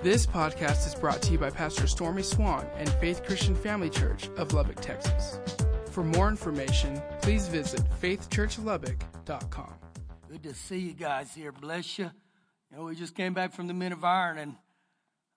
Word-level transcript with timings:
This 0.00 0.26
podcast 0.26 0.86
is 0.86 0.94
brought 0.94 1.20
to 1.22 1.32
you 1.32 1.38
by 1.38 1.50
Pastor 1.50 1.88
Stormy 1.88 2.22
Swann 2.22 2.64
and 2.76 2.88
Faith 2.88 3.24
Christian 3.24 3.56
Family 3.56 3.90
Church 3.90 4.28
of 4.36 4.52
Lubbock, 4.52 4.80
Texas. 4.80 5.40
For 5.90 6.04
more 6.04 6.28
information, 6.28 7.02
please 7.20 7.48
visit 7.48 7.82
faithchurchlubbock.com. 8.00 9.74
Good 10.30 10.44
to 10.44 10.54
see 10.54 10.78
you 10.78 10.92
guys 10.92 11.34
here. 11.34 11.50
Bless 11.50 11.98
you. 11.98 12.12
You 12.70 12.76
know, 12.76 12.84
we 12.84 12.94
just 12.94 13.16
came 13.16 13.34
back 13.34 13.52
from 13.52 13.66
the 13.66 13.74
Men 13.74 13.90
of 13.90 14.04
Iron, 14.04 14.38
and 14.38 14.54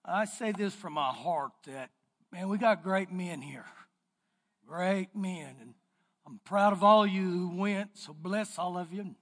I 0.04 0.26
say 0.26 0.52
this 0.52 0.72
from 0.72 0.92
my 0.92 1.10
heart 1.10 1.50
that, 1.66 1.90
man, 2.30 2.48
we 2.48 2.56
got 2.56 2.84
great 2.84 3.10
men 3.10 3.42
here. 3.42 3.66
Great 4.64 5.08
men. 5.12 5.56
And 5.60 5.74
I'm 6.24 6.38
proud 6.44 6.72
of 6.72 6.84
all 6.84 7.04
you 7.04 7.28
who 7.28 7.56
went, 7.56 7.98
so 7.98 8.14
bless 8.14 8.60
all 8.60 8.78
of 8.78 8.92
you. 8.92 9.16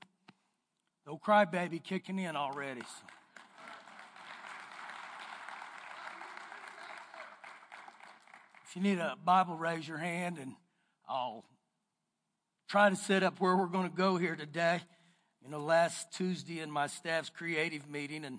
No 1.06 1.16
crybaby 1.16 1.82
kicking 1.82 2.18
in 2.18 2.36
already. 2.36 2.82
So. 2.82 3.06
If 8.70 8.76
you 8.76 8.82
need 8.82 8.98
a 8.98 9.16
Bible, 9.24 9.56
raise 9.56 9.88
your 9.88 9.98
hand 9.98 10.38
and 10.38 10.54
I'll 11.08 11.44
try 12.68 12.88
to 12.88 12.94
set 12.94 13.24
up 13.24 13.40
where 13.40 13.56
we're 13.56 13.66
going 13.66 13.90
to 13.90 13.96
go 13.96 14.16
here 14.16 14.36
today. 14.36 14.80
You 15.42 15.50
know, 15.50 15.58
last 15.58 16.12
Tuesday 16.12 16.60
in 16.60 16.70
my 16.70 16.86
staff's 16.86 17.30
creative 17.30 17.90
meeting 17.90 18.24
and 18.24 18.38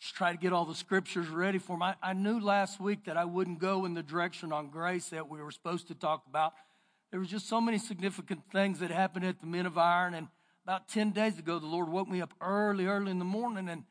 just 0.00 0.16
try 0.16 0.32
to 0.32 0.38
get 0.38 0.52
all 0.52 0.64
the 0.64 0.74
scriptures 0.74 1.28
ready 1.28 1.58
for 1.58 1.74
them. 1.74 1.84
I, 1.84 1.94
I 2.02 2.14
knew 2.14 2.40
last 2.40 2.80
week 2.80 3.04
that 3.04 3.16
I 3.16 3.26
wouldn't 3.26 3.60
go 3.60 3.84
in 3.84 3.94
the 3.94 4.02
direction 4.02 4.52
on 4.52 4.70
grace 4.70 5.10
that 5.10 5.28
we 5.28 5.40
were 5.40 5.52
supposed 5.52 5.86
to 5.86 5.94
talk 5.94 6.24
about. 6.28 6.52
There 7.12 7.20
was 7.20 7.28
just 7.28 7.48
so 7.48 7.60
many 7.60 7.78
significant 7.78 8.40
things 8.50 8.80
that 8.80 8.90
happened 8.90 9.24
at 9.24 9.40
the 9.40 9.46
Men 9.46 9.66
of 9.66 9.78
Iron. 9.78 10.14
And 10.14 10.26
about 10.64 10.88
10 10.88 11.12
days 11.12 11.38
ago, 11.38 11.60
the 11.60 11.66
Lord 11.66 11.88
woke 11.88 12.08
me 12.08 12.20
up 12.20 12.34
early, 12.40 12.86
early 12.86 13.12
in 13.12 13.20
the 13.20 13.24
morning, 13.24 13.68
and 13.68 13.84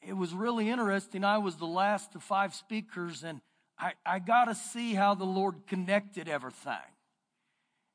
it 0.00 0.16
was 0.16 0.32
really 0.32 0.70
interesting. 0.70 1.24
I 1.24 1.38
was 1.38 1.56
the 1.56 1.66
last 1.66 2.14
of 2.14 2.22
five 2.22 2.54
speakers, 2.54 3.24
and 3.24 3.40
I, 3.78 3.92
I 4.04 4.18
got 4.18 4.46
to 4.46 4.54
see 4.54 4.94
how 4.94 5.14
the 5.14 5.24
Lord 5.24 5.66
connected 5.66 6.28
everything. 6.28 6.74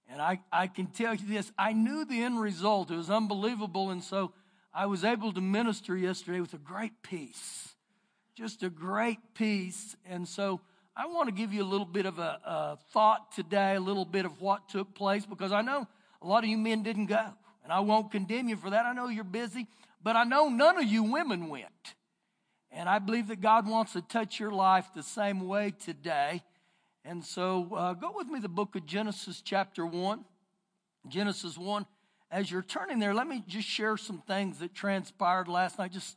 And 0.10 0.22
I, 0.22 0.42
I 0.52 0.68
can 0.68 0.88
tell 0.88 1.16
you 1.16 1.26
this 1.26 1.52
I 1.58 1.73
knew 1.73 2.06
the 2.06 2.22
end 2.22 2.40
result, 2.40 2.92
it 2.92 2.98
was 2.98 3.10
unbelievable. 3.10 3.90
And 3.90 4.04
so 4.04 4.34
I 4.73 4.86
was 4.86 5.04
able 5.04 5.34
to 5.34 5.42
minister 5.42 5.96
yesterday 5.98 6.40
with 6.40 6.54
a 6.54 6.58
great 6.58 7.02
peace, 7.02 7.76
just 8.36 8.64
a 8.64 8.70
great 8.70 9.20
peace. 9.34 9.96
And 10.06 10.28
so 10.28 10.62
I 10.96 11.08
want 11.08 11.30
to 11.30 11.34
give 11.34 11.54
you 11.54 11.64
a 11.64 11.66
little 11.66 11.86
bit 11.86 12.06
of 12.06 12.20
a, 12.20 12.40
a 12.45 12.78
thought 12.92 13.32
today, 13.34 13.76
a 13.76 13.80
little 13.80 14.06
bit 14.06 14.26
of 14.26 14.42
what 14.42 14.70
took 14.70 14.94
place, 14.94 15.26
because 15.26 15.52
I 15.52 15.62
know 15.62 15.88
a 16.22 16.28
lot 16.28 16.44
of 16.44 16.50
you 16.50 16.58
men 16.58 16.84
didn't 16.84 17.08
go. 17.08 17.34
And 17.64 17.72
I 17.72 17.80
won't 17.80 18.12
condemn 18.12 18.50
you 18.50 18.56
for 18.56 18.72
that. 18.72 18.86
I 18.86 18.94
know 18.94 19.08
you're 19.08 19.23
busy, 19.23 19.68
but 20.04 20.16
I 20.16 20.23
know 20.23 20.50
none 20.50 20.78
of 20.78 20.84
you 20.84 21.04
women 21.04 21.48
went. 21.48 21.95
And 22.72 22.88
I 22.88 23.00
believe 23.00 23.27
that 23.27 23.41
God 23.41 23.67
wants 23.67 23.94
to 23.94 24.02
touch 24.02 24.39
your 24.39 24.52
life 24.52 24.89
the 24.95 25.03
same 25.03 25.47
way 25.47 25.73
today. 25.83 26.41
And 27.03 27.23
so 27.23 27.67
uh, 27.75 27.94
go 27.94 28.14
with 28.16 28.27
me 28.27 28.39
the 28.39 28.47
book 28.50 28.75
of 28.75 28.86
Genesis, 28.86 29.41
chapter 29.41 29.86
1. 29.86 30.23
Genesis 31.08 31.58
1. 31.58 31.86
As 32.30 32.49
you're 32.49 32.61
turning 32.61 32.99
there, 32.99 33.14
let 33.14 33.27
me 33.27 33.44
just 33.45 33.67
share 33.67 33.97
some 33.97 34.22
things 34.22 34.59
that 34.59 34.73
transpired 34.73 35.49
last 35.49 35.80
night. 35.80 35.92
Just 35.92 36.16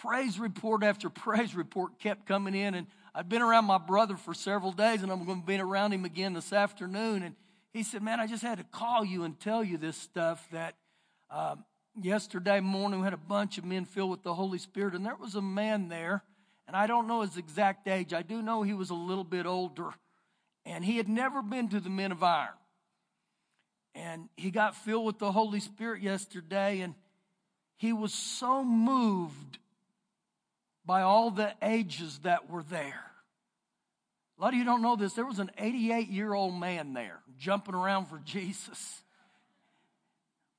praise 0.00 0.38
report 0.38 0.84
after 0.84 1.10
praise 1.10 1.54
report 1.54 1.98
kept 1.98 2.26
coming 2.26 2.54
in. 2.54 2.74
And 2.74 2.86
I'd 3.14 3.28
been 3.28 3.42
around 3.42 3.64
my 3.64 3.78
brother 3.78 4.16
for 4.16 4.34
several 4.34 4.72
days, 4.72 5.02
and 5.02 5.10
I'm 5.10 5.24
going 5.24 5.40
to 5.40 5.46
be 5.46 5.58
around 5.58 5.92
him 5.92 6.04
again 6.04 6.32
this 6.32 6.52
afternoon. 6.52 7.22
And 7.22 7.34
he 7.72 7.82
said, 7.82 8.02
Man, 8.02 8.20
I 8.20 8.26
just 8.26 8.42
had 8.42 8.58
to 8.58 8.64
call 8.64 9.04
you 9.04 9.24
and 9.24 9.38
tell 9.38 9.64
you 9.64 9.78
this 9.78 9.96
stuff 9.96 10.46
that 10.52 10.76
um, 11.30 11.64
yesterday 12.00 12.60
morning 12.60 13.00
we 13.00 13.04
had 13.04 13.12
a 13.12 13.18
bunch 13.18 13.58
of 13.58 13.64
men 13.64 13.84
filled 13.84 14.10
with 14.10 14.22
the 14.22 14.34
Holy 14.34 14.58
Spirit, 14.58 14.94
and 14.94 15.04
there 15.04 15.16
was 15.16 15.34
a 15.34 15.42
man 15.42 15.88
there, 15.88 16.22
and 16.66 16.76
I 16.76 16.86
don't 16.86 17.06
know 17.06 17.22
his 17.22 17.36
exact 17.36 17.88
age. 17.88 18.12
I 18.12 18.22
do 18.22 18.42
know 18.42 18.62
he 18.62 18.74
was 18.74 18.90
a 18.90 18.94
little 18.94 19.24
bit 19.24 19.46
older, 19.46 19.90
and 20.64 20.84
he 20.84 20.96
had 20.96 21.08
never 21.08 21.42
been 21.42 21.68
to 21.70 21.80
the 21.80 21.90
Men 21.90 22.12
of 22.12 22.22
Iron. 22.22 22.54
And 23.94 24.28
he 24.36 24.50
got 24.50 24.74
filled 24.74 25.04
with 25.04 25.18
the 25.18 25.32
Holy 25.32 25.60
Spirit 25.60 26.02
yesterday, 26.02 26.80
and 26.80 26.94
he 27.76 27.92
was 27.92 28.14
so 28.14 28.64
moved 28.64 29.58
by 30.84 31.02
all 31.02 31.30
the 31.30 31.52
ages 31.62 32.20
that 32.20 32.48
were 32.48 32.62
there. 32.62 33.04
A 34.38 34.42
lot 34.42 34.54
of 34.54 34.58
you 34.58 34.64
don't 34.64 34.82
know 34.82 34.96
this. 34.96 35.12
There 35.12 35.26
was 35.26 35.38
an 35.38 35.50
88 35.58 36.08
year 36.08 36.32
old 36.32 36.54
man 36.58 36.94
there 36.94 37.20
jumping 37.38 37.74
around 37.74 38.06
for 38.06 38.18
Jesus. 38.24 39.02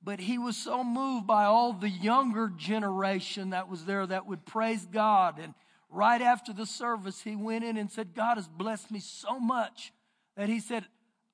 But 0.03 0.19
he 0.19 0.37
was 0.37 0.57
so 0.57 0.83
moved 0.83 1.25
by 1.25 1.45
all 1.45 1.71
the 1.71 1.89
younger 1.89 2.51
generation 2.55 3.51
that 3.51 3.69
was 3.69 3.85
there 3.85 4.05
that 4.05 4.27
would 4.27 4.45
praise 4.45 4.85
God. 4.85 5.39
And 5.39 5.53
right 5.89 6.21
after 6.21 6.51
the 6.51 6.65
service, 6.65 7.21
he 7.21 7.35
went 7.35 7.63
in 7.63 7.77
and 7.77 7.89
said, 7.89 8.13
God 8.13 8.35
has 8.35 8.47
blessed 8.47 8.91
me 8.91 8.99
so 8.99 9.39
much 9.39 9.93
that 10.35 10.49
he 10.49 10.59
said, 10.59 10.85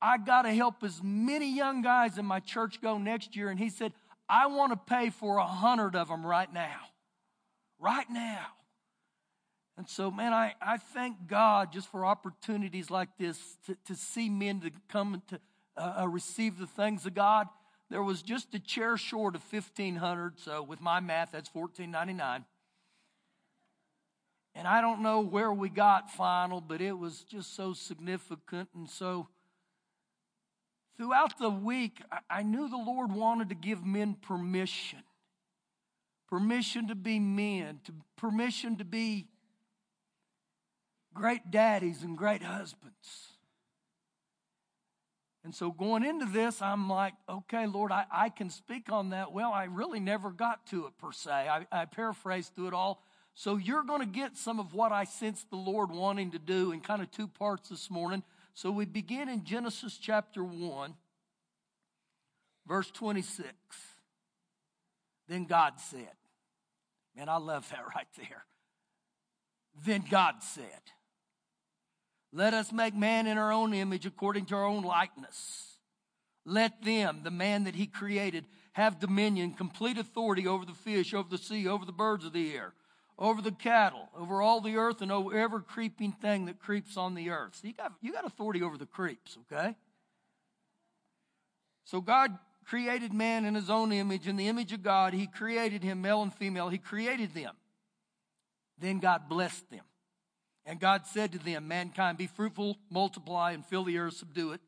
I 0.02 0.18
got 0.18 0.44
to 0.44 0.54
help 0.54 0.84
as 0.84 1.02
many 1.04 1.54
young 1.54 1.82
guys 1.82 2.18
in 2.18 2.26
my 2.26 2.40
church 2.40 2.80
go 2.80 2.98
next 3.00 3.36
year. 3.36 3.50
And 3.50 3.60
he 3.60 3.70
said, 3.70 3.92
I 4.30 4.46
want 4.46 4.72
to 4.72 4.78
pay 4.78 5.10
for 5.10 5.38
a 5.38 5.48
hundred 5.48 5.96
of 5.96 6.08
them 6.08 6.24
right 6.24 6.52
now. 6.54 6.80
Right 7.80 8.10
now. 8.10 8.46
And 9.78 9.90
so, 9.90 10.12
man, 10.12 10.32
I, 10.32 10.54
I 10.62 10.78
thank 10.78 11.28
God 11.28 11.72
just 11.72 11.90
for 11.90 12.06
opportunities 12.06 12.92
like 12.92 13.10
this 13.18 13.40
to, 13.66 13.78
to 13.88 13.96
see 13.96 14.30
men 14.30 14.60
to 14.62 14.72
come 14.90 15.16
and 15.16 15.28
to 15.30 15.40
uh, 15.78 16.02
uh 16.02 16.08
receive 16.08 16.60
the 16.60 16.68
things 16.68 17.06
of 17.06 17.14
God 17.14 17.48
there 17.90 18.04
was 18.04 18.22
just 18.22 18.54
a 18.54 18.60
chair 18.60 18.98
short 18.98 19.36
of 19.36 19.44
1500 19.52 20.40
so 20.40 20.62
with 20.62 20.82
my 20.82 21.00
math 21.00 21.32
that's 21.32 21.54
1499 21.54 22.46
and 24.56 24.68
i 24.68 24.82
don't 24.82 25.02
know 25.02 25.22
where 25.22 25.52
we 25.52 25.70
got 25.70 26.12
final 26.12 26.62
but 26.62 26.82
it 26.82 26.98
was 26.98 27.24
just 27.24 27.56
so 27.56 27.74
significant 27.74 28.70
and 28.76 28.90
so 28.90 29.28
throughout 30.98 31.38
the 31.40 31.50
week 31.50 32.02
i 32.30 32.44
knew 32.44 32.70
the 32.70 32.78
lord 32.78 33.12
wanted 33.12 33.50
to 33.50 33.56
give 33.56 33.86
men 33.86 34.16
permission. 34.22 35.00
Permission 36.28 36.88
to 36.90 36.94
be 36.94 37.20
men 37.20 37.80
to 37.86 37.94
permission 38.16 38.76
to 38.76 38.86
be 38.86 39.26
great 41.12 41.50
daddies 41.50 42.04
and 42.04 42.16
great 42.16 42.44
husbands 42.44 43.39
and 45.44 45.56
so 45.56 45.72
going 45.72 46.04
into 46.04 46.26
this, 46.26 46.62
I'm 46.62 46.90
like, 46.90 47.14
okay, 47.30 47.66
Lord, 47.66 47.92
I, 47.92 48.06
I 48.12 48.30
can 48.30 48.50
speak 48.50 48.92
on 48.92 49.12
that. 49.12 49.32
Well, 49.32 49.54
I 49.54 49.66
really 49.66 50.00
never 50.00 50.32
got 50.32 50.66
to 50.68 50.86
it 50.88 50.98
per 50.98 51.14
se. 51.14 51.32
I, 51.32 51.66
I 51.72 51.86
paraphrased 51.86 52.56
through 52.56 52.68
it 52.68 52.74
all. 52.74 53.02
So 53.36 53.56
you're 53.56 53.84
going 53.84 54.02
to 54.02 54.06
get 54.06 54.36
some 54.36 54.60
of 54.60 54.74
what 54.74 54.92
I 54.92 55.06
sense 55.06 55.46
the 55.50 55.56
Lord 55.56 55.92
wanting 55.92 56.32
to 56.32 56.40
do 56.40 56.74
in 56.74 56.82
kind 56.82 57.02
of 57.02 57.10
two 57.10 57.28
parts 57.28 57.70
this 57.70 57.90
morning. 57.90 58.24
So 58.54 58.70
we 58.70 58.84
begin 58.84 59.30
in 59.30 59.46
Genesis 59.46 59.98
chapter 59.98 60.44
1, 60.44 60.94
verse 62.68 62.92
26. 62.92 63.48
Then 65.30 65.46
God 65.46 65.80
said, 65.80 66.12
Man, 67.16 67.30
I 67.30 67.38
love 67.38 67.70
that 67.70 67.86
right 67.96 68.08
there. 68.18 68.44
Then 69.86 70.04
God 70.10 70.36
said, 70.42 70.82
let 72.32 72.54
us 72.54 72.72
make 72.72 72.96
man 72.96 73.28
in 73.28 73.38
our 73.38 73.52
own 73.52 73.74
image 73.74 74.06
according 74.06 74.46
to 74.48 74.56
our 74.56 74.66
own 74.66 74.84
likeness. 74.84 75.78
Let 76.46 76.84
them, 76.84 77.22
the 77.24 77.32
man 77.32 77.66
that 77.66 77.76
he 77.76 77.88
created, 77.88 78.46
have 78.74 79.00
dominion, 79.00 79.54
complete 79.54 79.98
authority 79.98 80.48
over 80.48 80.66
the 80.66 80.74
fish, 80.74 81.14
over 81.14 81.30
the 81.30 81.38
sea, 81.38 81.68
over 81.68 81.86
the 81.86 81.92
birds 81.92 82.26
of 82.26 82.34
the 82.34 82.54
air, 82.54 82.74
over 83.18 83.42
the 83.42 83.52
cattle, 83.52 84.10
over 84.18 84.42
all 84.42 84.62
the 84.62 84.78
earth, 84.78 85.02
and 85.02 85.12
over 85.12 85.38
every 85.38 85.62
creeping 85.62 86.12
thing 86.12 86.46
that 86.46 86.60
creeps 86.60 86.98
on 86.98 87.16
the 87.16 87.30
earth. 87.30 87.56
So 87.56 87.68
you 87.68 87.74
got, 87.74 87.94
you 88.02 88.14
got 88.14 88.26
authority 88.26 88.62
over 88.62 88.78
the 88.78 88.86
creeps, 88.86 89.38
okay? 89.52 89.76
So 91.84 92.02
God 92.02 92.38
created 92.66 93.14
man 93.14 93.46
in 93.46 93.56
his 93.56 93.70
own 93.70 93.92
image. 93.92 94.28
In 94.28 94.36
the 94.36 94.48
image 94.48 94.72
of 94.74 94.84
God, 94.84 95.14
he 95.14 95.26
created 95.26 95.84
him, 95.84 96.02
male 96.02 96.22
and 96.22 96.34
female. 96.34 96.70
He 96.70 96.78
created 96.78 97.34
them. 97.34 97.56
Then 98.78 99.00
God 99.00 99.28
blessed 99.28 99.70
them. 99.72 99.84
And 100.70 100.80
God 100.80 101.08
said 101.08 101.32
to 101.32 101.40
them, 101.40 101.68
Mankind, 101.68 102.20
be 102.20 102.28
fruitful, 102.28 102.78
multiply, 102.92 103.54
and 103.54 103.66
fill 103.66 103.84
the 103.84 103.98
earth, 103.98 104.14
subdue 104.14 104.52
it. 104.52 104.62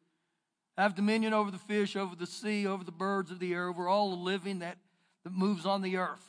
Have 0.76 0.96
dominion 0.96 1.32
over 1.32 1.52
the 1.52 1.60
fish, 1.60 1.96
over 1.96 2.16
the 2.16 2.26
sea, 2.26 2.66
over 2.66 2.84
the 2.84 2.92
birds 2.92 3.30
of 3.30 3.38
the 3.38 3.54
air, 3.54 3.68
over 3.68 3.88
all 3.88 4.10
the 4.10 4.16
living 4.16 4.60
that, 4.60 4.80
that 5.24 5.32
moves 5.32 5.64
on 5.64 5.84
the 5.84 5.98
earth. 5.98 6.26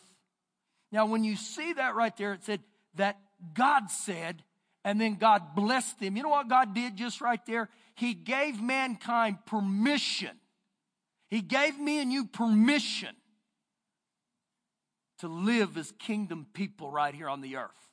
Now, 0.92 1.06
when 1.06 1.24
you 1.24 1.36
see 1.36 1.72
that 1.72 1.94
right 1.94 2.14
there, 2.18 2.34
it 2.34 2.44
said 2.44 2.60
that 2.96 3.18
God 3.54 3.90
said, 3.90 4.42
and 4.84 5.00
then 5.00 5.14
God 5.14 5.54
blessed 5.54 6.00
them. 6.00 6.18
You 6.18 6.22
know 6.22 6.28
what 6.28 6.50
God 6.50 6.74
did 6.74 6.94
just 6.94 7.22
right 7.22 7.40
there? 7.46 7.70
He 7.94 8.12
gave 8.12 8.60
mankind 8.60 9.38
permission. 9.46 10.36
He 11.30 11.40
gave 11.40 11.78
me 11.78 12.02
and 12.02 12.12
you 12.12 12.26
permission 12.26 13.16
to 15.20 15.28
live 15.28 15.78
as 15.78 15.92
kingdom 15.92 16.46
people 16.52 16.90
right 16.90 17.14
here 17.14 17.30
on 17.30 17.40
the 17.40 17.56
earth. 17.56 17.91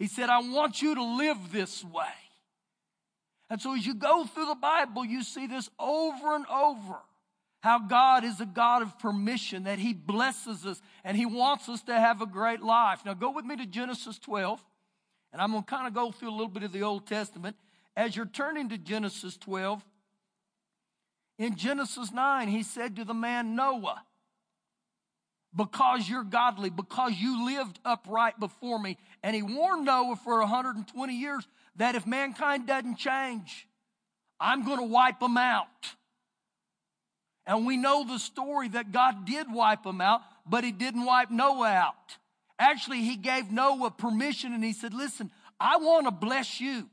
He 0.00 0.08
said, 0.08 0.30
I 0.30 0.40
want 0.40 0.82
you 0.82 0.96
to 0.96 1.04
live 1.04 1.52
this 1.52 1.84
way. 1.84 2.02
And 3.50 3.60
so 3.60 3.76
as 3.76 3.86
you 3.86 3.94
go 3.94 4.24
through 4.24 4.46
the 4.46 4.54
Bible, 4.56 5.04
you 5.04 5.22
see 5.22 5.46
this 5.46 5.70
over 5.78 6.34
and 6.34 6.46
over. 6.46 6.96
how 7.60 7.78
God 7.78 8.24
is 8.24 8.40
a 8.40 8.46
God 8.46 8.82
of 8.82 8.98
permission, 8.98 9.64
that 9.64 9.78
He 9.78 9.92
blesses 9.92 10.64
us 10.64 10.80
and 11.04 11.16
He 11.16 11.26
wants 11.26 11.68
us 11.68 11.82
to 11.82 11.94
have 11.94 12.22
a 12.22 12.26
great 12.26 12.62
life. 12.62 13.00
Now, 13.04 13.14
go 13.14 13.30
with 13.30 13.44
me 13.44 13.56
to 13.56 13.66
Genesis 13.66 14.18
12, 14.18 14.64
and 15.32 15.40
I'm 15.40 15.52
going 15.52 15.62
to 15.62 15.70
kind 15.70 15.86
of 15.86 15.94
go 15.94 16.10
through 16.10 16.30
a 16.30 16.32
little 16.32 16.48
bit 16.48 16.62
of 16.62 16.72
the 16.72 16.82
Old 16.82 17.06
Testament. 17.06 17.56
As 17.96 18.16
you're 18.16 18.26
turning 18.26 18.70
to 18.70 18.78
Genesis 18.78 19.36
12, 19.36 19.84
in 21.38 21.54
Genesis 21.56 22.10
9, 22.12 22.48
He 22.48 22.62
said 22.62 22.96
to 22.96 23.04
the 23.04 23.14
man 23.14 23.54
Noah, 23.54 24.02
because 25.54 26.08
you're 26.08 26.24
godly, 26.24 26.70
because 26.70 27.12
you 27.14 27.46
lived 27.46 27.78
upright 27.84 28.38
before 28.38 28.78
me. 28.78 28.96
And 29.22 29.34
he 29.34 29.42
warned 29.42 29.84
Noah 29.84 30.16
for 30.16 30.38
120 30.40 31.14
years 31.14 31.46
that 31.76 31.94
if 31.94 32.06
mankind 32.06 32.66
doesn't 32.66 32.96
change, 32.96 33.66
I'm 34.38 34.64
going 34.64 34.78
to 34.78 34.84
wipe 34.84 35.20
them 35.20 35.36
out. 35.36 35.66
And 37.46 37.66
we 37.66 37.76
know 37.76 38.04
the 38.06 38.18
story 38.18 38.68
that 38.68 38.92
God 38.92 39.26
did 39.26 39.52
wipe 39.52 39.82
them 39.82 40.00
out, 40.00 40.20
but 40.46 40.62
he 40.62 40.72
didn't 40.72 41.04
wipe 41.04 41.30
Noah 41.30 41.68
out. 41.68 42.16
Actually, 42.58 43.02
he 43.02 43.16
gave 43.16 43.50
Noah 43.50 43.90
permission 43.90 44.52
and 44.52 44.62
he 44.62 44.72
said, 44.72 44.94
Listen, 44.94 45.30
I 45.58 45.78
want 45.78 46.06
to 46.06 46.12
bless 46.12 46.60
you. 46.60 46.88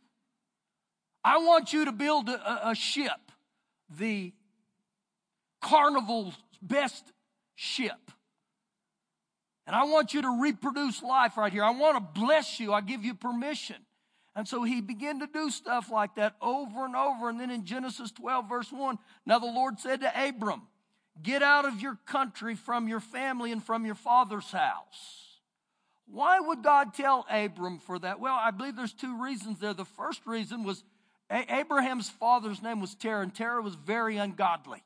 I 1.24 1.40
want 1.40 1.74
you 1.74 1.86
to 1.86 1.92
build 1.92 2.30
a, 2.30 2.70
a 2.70 2.76
ship, 2.76 3.12
the 3.90 4.34
carnival's 5.62 6.36
best 6.62 7.04
ship. 7.56 8.12
And 9.68 9.76
I 9.76 9.84
want 9.84 10.14
you 10.14 10.22
to 10.22 10.42
reproduce 10.42 11.04
life 11.04 11.38
right 11.38 11.52
here. 11.52 11.64
I 11.64 11.72
want 11.72 11.98
to 11.98 12.20
bless 12.20 12.60
you. 12.60 12.74
I 12.74 12.80
give 12.82 13.04
you 13.04 13.14
permission. 13.14 13.76
And 14.34 14.48
so 14.48 14.64
he 14.64 14.82
began 14.82 15.20
to 15.20 15.28
do 15.28 15.50
stuff 15.50 15.92
like 15.92 16.16
that 16.16 16.36
over 16.42 16.86
and 16.86 16.96
over. 16.96 17.28
And 17.28 17.40
then 17.40 17.52
in 17.52 17.66
Genesis 17.66 18.12
12, 18.12 18.48
verse 18.48 18.72
1, 18.72 18.98
now 19.26 19.40
the 19.40 19.46
Lord 19.46 19.80
said 19.80 20.02
to 20.02 20.28
Abram, 20.28 20.62
Get 21.22 21.44
out 21.44 21.66
of 21.66 21.82
your 21.82 21.98
country, 22.06 22.56
from 22.56 22.88
your 22.88 23.00
family, 23.00 23.52
and 23.52 23.64
from 23.64 23.86
your 23.86 23.96
father's 23.96 24.52
house. 24.52 25.40
Why 26.06 26.40
would 26.40 26.64
God 26.64 26.94
tell 26.94 27.26
Abram 27.30 27.80
for 27.80 28.00
that? 28.00 28.20
Well, 28.20 28.38
I 28.40 28.52
believe 28.52 28.76
there's 28.76 28.94
two 28.94 29.22
reasons 29.22 29.60
there. 29.60 29.74
The 29.74 29.84
first 29.84 30.22
reason 30.26 30.64
was 30.64 30.84
Abraham's 31.30 32.10
father's 32.10 32.62
name 32.62 32.80
was 32.80 32.96
Terah, 32.96 33.24
and 33.24 33.34
Terah 33.34 33.62
was 33.62 33.76
very 33.76 34.18
ungodly. 34.18 34.84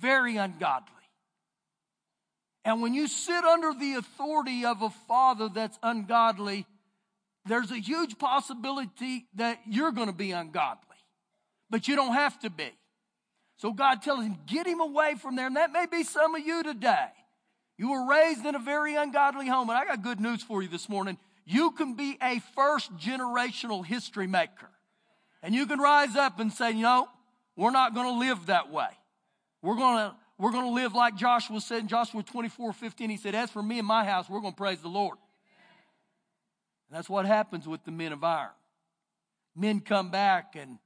Very 0.00 0.36
ungodly. 0.36 0.95
And 2.66 2.82
when 2.82 2.94
you 2.94 3.06
sit 3.06 3.44
under 3.44 3.72
the 3.72 3.94
authority 3.94 4.64
of 4.64 4.82
a 4.82 4.90
father 4.90 5.48
that's 5.48 5.78
ungodly, 5.84 6.66
there's 7.46 7.70
a 7.70 7.78
huge 7.78 8.18
possibility 8.18 9.26
that 9.36 9.60
you're 9.68 9.92
going 9.92 10.08
to 10.08 10.12
be 10.12 10.32
ungodly. 10.32 10.82
But 11.70 11.86
you 11.86 11.94
don't 11.94 12.14
have 12.14 12.36
to 12.40 12.50
be. 12.50 12.70
So 13.58 13.72
God 13.72 14.02
tells 14.02 14.24
him, 14.24 14.36
get 14.48 14.66
him 14.66 14.80
away 14.80 15.14
from 15.14 15.36
there. 15.36 15.46
And 15.46 15.54
that 15.54 15.70
may 15.70 15.86
be 15.86 16.02
some 16.02 16.34
of 16.34 16.44
you 16.44 16.64
today. 16.64 17.06
You 17.78 17.92
were 17.92 18.08
raised 18.08 18.44
in 18.44 18.56
a 18.56 18.58
very 18.58 18.96
ungodly 18.96 19.46
home. 19.46 19.70
And 19.70 19.78
I 19.78 19.84
got 19.84 20.02
good 20.02 20.20
news 20.20 20.42
for 20.42 20.60
you 20.60 20.68
this 20.68 20.88
morning. 20.88 21.18
You 21.44 21.70
can 21.70 21.94
be 21.94 22.18
a 22.20 22.40
first 22.56 22.92
generational 22.96 23.86
history 23.86 24.26
maker. 24.26 24.70
And 25.40 25.54
you 25.54 25.66
can 25.66 25.78
rise 25.78 26.16
up 26.16 26.40
and 26.40 26.52
say, 26.52 26.72
you 26.72 26.82
know, 26.82 27.06
we're 27.56 27.70
not 27.70 27.94
going 27.94 28.12
to 28.12 28.18
live 28.18 28.46
that 28.46 28.72
way. 28.72 28.88
We're 29.62 29.76
going 29.76 30.10
to 30.10 30.16
we're 30.38 30.52
going 30.52 30.64
to 30.66 30.70
live 30.70 30.94
like 30.94 31.16
Joshua 31.16 31.60
said 31.60 31.80
in 31.80 31.88
Joshua 31.88 32.22
24 32.22 32.72
15. 32.72 33.10
He 33.10 33.16
said, 33.16 33.34
As 33.34 33.50
for 33.50 33.62
me 33.62 33.78
and 33.78 33.88
my 33.88 34.04
house, 34.04 34.28
we're 34.28 34.40
going 34.40 34.52
to 34.52 34.56
praise 34.56 34.80
the 34.80 34.88
Lord. 34.88 35.16
And 36.88 36.96
that's 36.96 37.08
what 37.08 37.26
happens 37.26 37.66
with 37.66 37.84
the 37.84 37.90
men 37.90 38.12
of 38.12 38.22
iron. 38.22 38.50
Men 39.54 39.80
come 39.80 40.10
back 40.10 40.54
and 40.54 40.78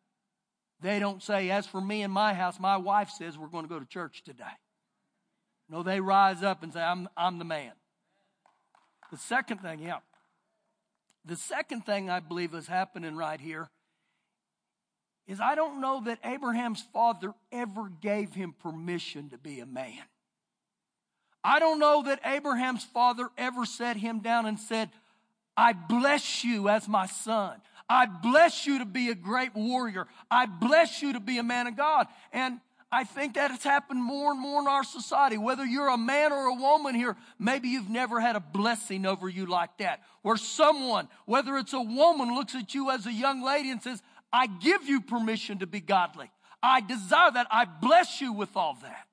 they 0.81 0.99
don't 0.99 1.23
say, 1.23 1.51
As 1.51 1.67
for 1.67 1.81
me 1.81 2.03
and 2.03 2.13
my 2.13 2.33
house, 2.33 2.61
my 2.61 2.77
wife 2.77 3.11
says 3.11 3.37
we're 3.37 3.49
going 3.49 3.65
to 3.65 3.69
go 3.69 3.81
to 3.81 3.87
church 3.87 4.23
today. 4.25 4.45
No, 5.69 5.83
they 5.83 6.01
rise 6.01 6.43
up 6.43 6.63
and 6.63 6.73
say, 6.73 6.81
I'm, 6.81 7.09
I'm 7.17 7.39
the 7.39 7.45
man. 7.45 7.73
The 9.11 9.19
second 9.19 9.59
thing, 9.59 9.81
yeah. 9.81 9.99
The 11.25 11.37
second 11.37 11.83
thing 11.83 12.09
I 12.09 12.21
believe 12.21 12.55
is 12.55 12.67
happening 12.67 13.17
right 13.17 13.41
here 13.41 13.69
is 15.31 15.41
I 15.41 15.55
don't 15.55 15.81
know 15.81 16.03
that 16.07 16.19
Abraham's 16.25 16.83
father 16.93 17.33
ever 17.53 17.89
gave 18.01 18.35
him 18.35 18.53
permission 18.53 19.31
to 19.31 19.39
be 19.39 19.61
a 19.61 19.67
man. 19.67 20.03
I 21.45 21.61
don't 21.61 21.79
know 21.79 22.03
that 22.03 22.19
Abraham's 22.25 22.83
father 22.83 23.29
ever 23.39 23.65
set 23.65 23.97
him 23.97 24.19
down 24.19 24.47
and 24.47 24.59
said, 24.59 24.91
I 25.57 25.73
bless 25.73 26.43
you 26.43 26.69
as 26.69 26.89
my 26.89 27.07
son. 27.07 27.63
I 27.89 28.07
bless 28.07 28.67
you 28.67 28.81
to 28.81 28.85
be 28.85 29.11
a 29.11 29.15
great 29.15 29.55
warrior. 29.55 30.09
I 30.33 30.47
bless 30.47 31.01
you 31.01 31.13
to 31.13 31.21
be 31.21 31.39
a 31.39 31.45
man 31.45 31.69
of 31.69 31.77
God. 31.77 32.09
And 32.33 32.59
I 32.91 33.05
think 33.05 33.35
that 33.35 33.53
has 33.53 33.63
happened 33.63 34.03
more 34.03 34.33
and 34.33 34.41
more 34.41 34.61
in 34.61 34.67
our 34.67 34.83
society. 34.83 35.39
Whether 35.39 35.65
you're 35.65 35.89
a 35.89 35.97
man 35.97 36.33
or 36.33 36.47
a 36.47 36.55
woman 36.55 36.97
here, 36.97 37.17
maybe 37.39 37.69
you've 37.69 37.89
never 37.89 38.19
had 38.19 38.35
a 38.35 38.41
blessing 38.41 39.07
over 39.07 39.29
you 39.29 39.47
like 39.47 39.79
that. 39.79 40.03
Where 40.23 40.37
someone, 40.37 41.09
whether 41.25 41.57
it's 41.57 41.73
a 41.73 41.81
woman, 41.81 42.35
looks 42.35 42.57
at 42.57 42.75
you 42.75 42.91
as 42.91 43.07
a 43.07 43.13
young 43.13 43.45
lady 43.45 43.71
and 43.71 43.81
says, 43.81 44.03
I 44.33 44.47
give 44.47 44.89
you 44.89 45.01
permission 45.01 45.59
to 45.59 45.67
be 45.67 45.81
godly. 45.81 46.31
I 46.63 46.81
desire 46.81 47.31
that. 47.33 47.47
I 47.51 47.65
bless 47.65 48.21
you 48.21 48.33
with 48.33 48.57
all 48.57 48.77
that. 48.83 49.07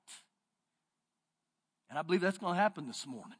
And 1.90 1.98
I 1.98 2.02
believe 2.02 2.22
that's 2.22 2.38
going 2.38 2.56
to 2.56 2.60
happen 2.60 2.88
this 2.88 3.06
morning. 3.08 3.38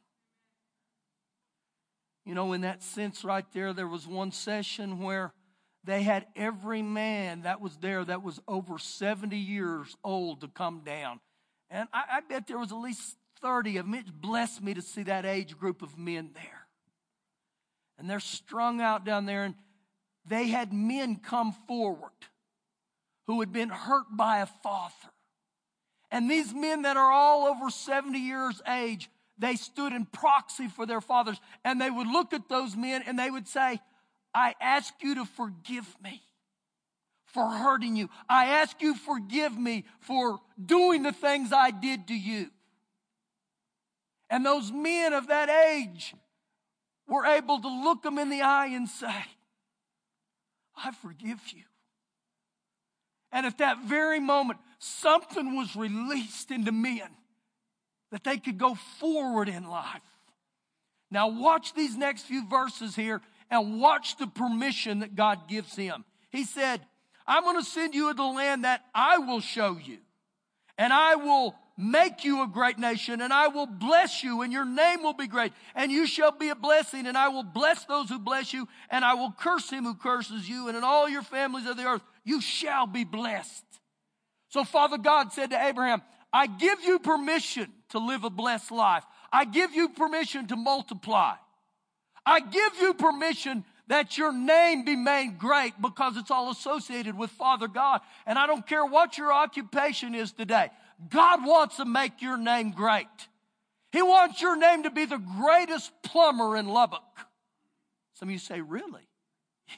You 2.24 2.34
know, 2.34 2.52
in 2.52 2.62
that 2.62 2.82
sense 2.82 3.24
right 3.24 3.44
there, 3.52 3.72
there 3.72 3.88
was 3.88 4.06
one 4.06 4.32
session 4.32 5.02
where 5.02 5.32
they 5.84 6.02
had 6.02 6.26
every 6.36 6.82
man 6.82 7.42
that 7.42 7.60
was 7.60 7.76
there 7.78 8.04
that 8.04 8.22
was 8.22 8.40
over 8.46 8.78
70 8.78 9.36
years 9.36 9.96
old 10.04 10.42
to 10.42 10.48
come 10.48 10.82
down. 10.84 11.20
And 11.70 11.88
I, 11.92 12.04
I 12.12 12.20
bet 12.20 12.46
there 12.46 12.58
was 12.58 12.72
at 12.72 12.78
least 12.78 13.16
30 13.40 13.78
of 13.78 13.86
them. 13.86 13.94
It 13.94 14.20
blessed 14.20 14.62
me 14.62 14.74
to 14.74 14.82
see 14.82 15.04
that 15.04 15.24
age 15.24 15.56
group 15.56 15.82
of 15.82 15.96
men 15.96 16.30
there. 16.34 16.66
And 17.98 18.08
they're 18.08 18.20
strung 18.20 18.80
out 18.80 19.04
down 19.04 19.26
there. 19.26 19.44
And 19.44 19.54
they 20.28 20.48
had 20.48 20.72
men 20.72 21.16
come 21.16 21.54
forward 21.66 22.12
who 23.26 23.40
had 23.40 23.52
been 23.52 23.68
hurt 23.68 24.06
by 24.10 24.38
a 24.38 24.46
father. 24.46 24.94
And 26.10 26.30
these 26.30 26.54
men 26.54 26.82
that 26.82 26.96
are 26.96 27.12
all 27.12 27.46
over 27.46 27.70
70 27.70 28.18
years 28.18 28.62
age, 28.66 29.10
they 29.38 29.56
stood 29.56 29.92
in 29.92 30.06
proxy 30.06 30.68
for 30.68 30.86
their 30.86 31.00
fathers. 31.00 31.38
And 31.64 31.80
they 31.80 31.90
would 31.90 32.06
look 32.06 32.32
at 32.32 32.48
those 32.48 32.76
men 32.76 33.02
and 33.06 33.18
they 33.18 33.30
would 33.30 33.46
say, 33.46 33.80
I 34.34 34.54
ask 34.60 34.94
you 35.02 35.16
to 35.16 35.24
forgive 35.24 35.86
me 36.02 36.22
for 37.26 37.50
hurting 37.50 37.96
you. 37.96 38.08
I 38.28 38.46
ask 38.46 38.80
you 38.80 38.94
forgive 38.94 39.56
me 39.56 39.84
for 40.00 40.38
doing 40.64 41.02
the 41.02 41.12
things 41.12 41.52
I 41.52 41.70
did 41.70 42.08
to 42.08 42.14
you. 42.14 42.50
And 44.30 44.44
those 44.44 44.72
men 44.72 45.12
of 45.12 45.28
that 45.28 45.48
age 45.48 46.14
were 47.06 47.26
able 47.26 47.60
to 47.60 47.68
look 47.68 48.02
them 48.02 48.18
in 48.18 48.28
the 48.28 48.42
eye 48.42 48.66
and 48.66 48.88
say, 48.88 49.24
I 50.82 50.92
forgive 50.92 51.40
you. 51.52 51.64
And 53.32 53.44
at 53.44 53.58
that 53.58 53.84
very 53.84 54.20
moment, 54.20 54.58
something 54.78 55.56
was 55.56 55.76
released 55.76 56.50
into 56.50 56.72
men 56.72 57.08
that 58.10 58.24
they 58.24 58.38
could 58.38 58.58
go 58.58 58.74
forward 58.74 59.48
in 59.48 59.68
life. 59.68 60.00
Now, 61.10 61.28
watch 61.28 61.74
these 61.74 61.96
next 61.96 62.22
few 62.22 62.46
verses 62.48 62.96
here 62.96 63.20
and 63.50 63.80
watch 63.80 64.16
the 64.16 64.26
permission 64.26 65.00
that 65.00 65.14
God 65.14 65.48
gives 65.48 65.74
him. 65.74 66.04
He 66.30 66.44
said, 66.44 66.80
I'm 67.26 67.44
going 67.44 67.58
to 67.58 67.64
send 67.64 67.94
you 67.94 68.08
to 68.08 68.14
the 68.14 68.22
land 68.22 68.64
that 68.64 68.84
I 68.94 69.18
will 69.18 69.40
show 69.40 69.78
you, 69.82 69.98
and 70.78 70.92
I 70.92 71.16
will 71.16 71.54
make 71.78 72.24
you 72.24 72.42
a 72.42 72.46
great 72.48 72.76
nation, 72.76 73.20
and 73.20 73.32
I 73.32 73.46
will 73.48 73.66
bless 73.66 74.24
you, 74.24 74.42
and 74.42 74.52
your 74.52 74.64
name 74.64 75.02
will 75.04 75.14
be 75.14 75.28
great, 75.28 75.52
and 75.76 75.92
you 75.92 76.06
shall 76.06 76.32
be 76.32 76.48
a 76.48 76.56
blessing, 76.56 77.06
and 77.06 77.16
I 77.16 77.28
will 77.28 77.44
bless 77.44 77.84
those 77.84 78.08
who 78.08 78.18
bless 78.18 78.52
you, 78.52 78.66
and 78.90 79.04
I 79.04 79.14
will 79.14 79.32
curse 79.38 79.70
him 79.70 79.84
who 79.84 79.94
curses 79.94 80.48
you, 80.48 80.66
and 80.66 80.76
in 80.76 80.82
all 80.82 81.08
your 81.08 81.22
families 81.22 81.66
of 81.66 81.76
the 81.76 81.84
earth 81.84 82.02
you 82.24 82.40
shall 82.40 82.86
be 82.86 83.04
blessed. 83.04 83.64
So 84.48 84.64
Father 84.64 84.98
God 84.98 85.32
said 85.32 85.50
to 85.50 85.66
Abraham, 85.66 86.02
I 86.32 86.46
give 86.46 86.82
you 86.82 86.98
permission 86.98 87.68
to 87.90 87.98
live 87.98 88.24
a 88.24 88.30
blessed 88.30 88.72
life. 88.72 89.04
I 89.32 89.44
give 89.44 89.72
you 89.74 89.90
permission 89.90 90.46
to 90.48 90.56
multiply. 90.56 91.34
I 92.26 92.40
give 92.40 92.72
you 92.80 92.92
permission 92.94 93.64
that 93.86 94.18
your 94.18 94.32
name 94.32 94.84
be 94.84 94.96
made 94.96 95.38
great 95.38 95.72
because 95.80 96.16
it's 96.16 96.30
all 96.30 96.50
associated 96.50 97.16
with 97.16 97.30
Father 97.30 97.68
God. 97.68 98.00
And 98.26 98.38
I 98.38 98.46
don't 98.46 98.66
care 98.66 98.84
what 98.84 99.16
your 99.16 99.32
occupation 99.32 100.14
is 100.14 100.32
today. 100.32 100.68
God 101.08 101.46
wants 101.46 101.76
to 101.76 101.84
make 101.84 102.20
your 102.20 102.36
name 102.36 102.72
great. 102.72 103.06
He 103.92 104.02
wants 104.02 104.42
your 104.42 104.56
name 104.56 104.82
to 104.82 104.90
be 104.90 105.04
the 105.04 105.18
greatest 105.18 105.92
plumber 106.02 106.56
in 106.56 106.66
Lubbock. 106.66 107.02
Some 108.14 108.28
of 108.28 108.32
you 108.32 108.38
say, 108.38 108.60
Really? 108.60 109.06
Yeah. 109.68 109.74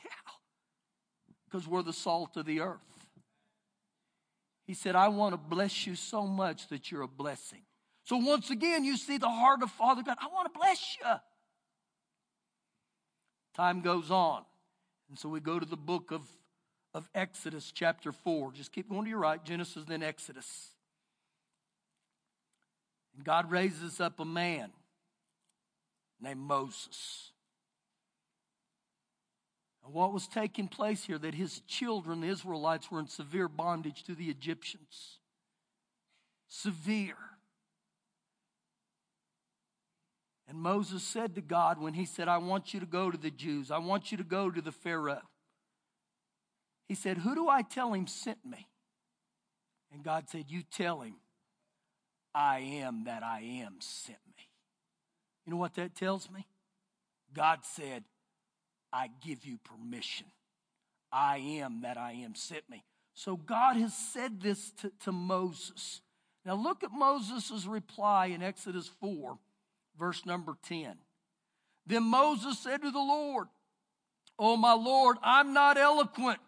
Because 1.45 1.67
we're 1.67 1.83
the 1.83 1.93
salt 1.93 2.37
of 2.37 2.47
the 2.47 2.61
earth. 2.61 2.79
He 4.67 4.75
said, 4.75 4.95
I 4.95 5.09
want 5.09 5.33
to 5.33 5.37
bless 5.37 5.87
you 5.87 5.97
so 5.97 6.27
much 6.27 6.69
that 6.69 6.91
you're 6.91 7.03
a 7.03 7.09
blessing. 7.09 7.63
So 8.05 8.17
once 8.17 8.51
again, 8.51 8.85
you 8.85 8.97
see 8.97 9.19
the 9.19 9.29
heart 9.29 9.63
of 9.63 9.71
Father 9.73 10.03
God. 10.03 10.17
I 10.21 10.29
want 10.33 10.53
to 10.53 10.59
bless 10.59 10.97
you. 11.01 11.11
Time 13.55 13.81
goes 13.81 14.11
on. 14.11 14.45
And 15.09 15.19
so 15.19 15.29
we 15.29 15.41
go 15.41 15.59
to 15.59 15.67
the 15.67 15.77
book 15.77 16.13
of, 16.13 16.23
of 16.95 17.09
Exodus, 17.15 17.73
chapter 17.73 18.13
4. 18.13 18.53
Just 18.53 18.71
keep 18.71 18.89
going 18.89 19.03
to 19.05 19.11
your 19.11 19.19
right, 19.19 19.45
Genesis, 19.45 19.85
then 19.87 20.05
Exodus. 20.05 20.69
And 23.15 23.25
God 23.25 23.51
raises 23.51 24.01
up 24.01 24.21
a 24.21 24.25
man 24.25 24.71
named 26.21 26.41
Moses. 26.41 27.33
And 29.85 29.95
what 29.95 30.13
was 30.13 30.29
taking 30.29 30.69
place 30.69 31.05
here 31.05 31.19
that 31.19 31.35
his 31.35 31.61
children, 31.67 32.21
the 32.21 32.29
Israelites, 32.29 32.91
were 32.91 33.01
in 33.01 33.07
severe 33.07 33.49
bondage 33.49 34.05
to 34.05 34.15
the 34.15 34.29
Egyptians. 34.29 35.19
Severe. 36.49 37.17
And 40.49 40.59
Moses 40.59 41.03
said 41.03 41.37
to 41.37 41.41
God 41.41 41.81
when 41.81 41.95
he 41.95 42.05
said, 42.05 42.29
I 42.29 42.39
want 42.39 42.75
you 42.75 42.81
to 42.81 42.87
go 42.87 43.11
to 43.11 43.17
the 43.17 43.31
Jews, 43.31 43.71
I 43.71 43.79
want 43.79 44.11
you 44.11 44.19
to 44.19 44.25
go 44.25 44.51
to 44.51 44.61
the 44.61 44.73
Pharaoh. 44.73 45.23
He 46.89 46.97
said, 46.97 47.19
Who 47.19 47.37
do 47.37 47.49
I 47.49 47.63
tell 47.63 47.93
him 47.93 48.09
sent 48.09 48.45
me? 48.45 48.67
And 49.93 50.03
God 50.03 50.29
said, 50.29 50.47
You 50.49 50.63
tell 50.63 51.03
him, 51.03 51.15
I 52.35 52.59
am 52.59 53.05
that 53.05 53.23
I 53.23 53.41
am 53.41 53.77
sent 53.81 54.19
me. 54.37 54.49
You 55.45 55.53
know 55.53 55.59
what 55.59 55.75
that 55.75 55.95
tells 55.95 56.31
me? 56.31 56.47
God 57.35 57.61
said, 57.63 58.05
I 58.93 59.09
give 59.25 59.45
you 59.45 59.59
permission. 59.59 60.27
I 61.13 61.39
am 61.39 61.83
that 61.83 61.97
I 61.97 62.13
am 62.13 62.35
sent 62.35 62.69
me. 62.69 62.85
So 63.15 63.37
God 63.37 63.77
has 63.77 63.97
said 63.97 64.41
this 64.41 64.71
to, 64.81 64.93
to 65.05 65.13
Moses. 65.13 66.01
Now 66.45 66.55
look 66.55 66.83
at 66.85 66.93
Moses' 66.93 67.67
reply 67.67 68.27
in 68.27 68.43
Exodus 68.43 68.89
4 69.01 69.39
verse 70.01 70.25
number 70.25 70.55
10. 70.65 70.95
Then 71.87 72.05
Moses 72.05 72.59
said 72.59 72.83
to 72.83 72.91
the 72.91 72.99
Lord, 72.99 73.47
Oh, 74.39 74.57
my 74.57 74.73
Lord, 74.73 75.19
I'm 75.23 75.53
not 75.53 75.77
eloquent, 75.77 76.39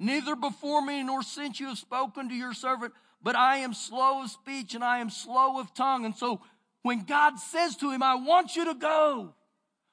neither 0.00 0.34
before 0.34 0.80
me 0.80 1.02
nor 1.02 1.22
since 1.22 1.60
you 1.60 1.68
have 1.68 1.78
spoken 1.78 2.30
to 2.30 2.34
your 2.34 2.54
servant, 2.54 2.94
but 3.24 3.34
I 3.34 3.56
am 3.58 3.72
slow 3.72 4.22
of 4.22 4.30
speech 4.30 4.74
and 4.74 4.84
I 4.84 4.98
am 4.98 5.08
slow 5.08 5.58
of 5.58 5.72
tongue. 5.74 6.04
And 6.04 6.14
so 6.14 6.42
when 6.82 7.04
God 7.04 7.38
says 7.38 7.74
to 7.78 7.90
him, 7.90 8.02
I 8.02 8.16
want 8.16 8.54
you 8.54 8.66
to 8.66 8.74
go, 8.74 9.34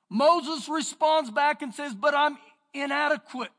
Moses 0.10 0.68
responds 0.68 1.32
back 1.32 1.62
and 1.62 1.74
says, 1.74 1.96
But 1.96 2.14
I'm 2.14 2.38
inadequate. 2.74 3.50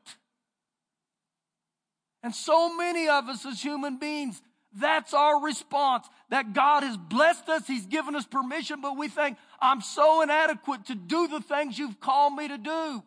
And 2.21 2.33
so 2.33 2.77
many 2.77 3.09
of 3.09 3.27
us 3.27 3.45
as 3.47 3.61
human 3.61 3.97
beings, 3.97 4.39
that's 4.71 5.15
our 5.15 5.43
response. 5.43 6.07
That 6.29 6.53
God 6.53 6.83
has 6.83 6.95
blessed 6.95 7.49
us, 7.49 7.65
He's 7.65 7.87
given 7.87 8.15
us 8.15 8.25
permission, 8.25 8.79
but 8.79 8.95
we 8.95 9.07
think, 9.07 9.37
I'm 9.59 9.81
so 9.81 10.21
inadequate 10.21 10.85
to 10.85 10.95
do 10.95 11.27
the 11.27 11.41
things 11.41 11.79
you've 11.79 11.99
called 11.99 12.35
me 12.35 12.47
to 12.47 12.59
do. 12.59 13.03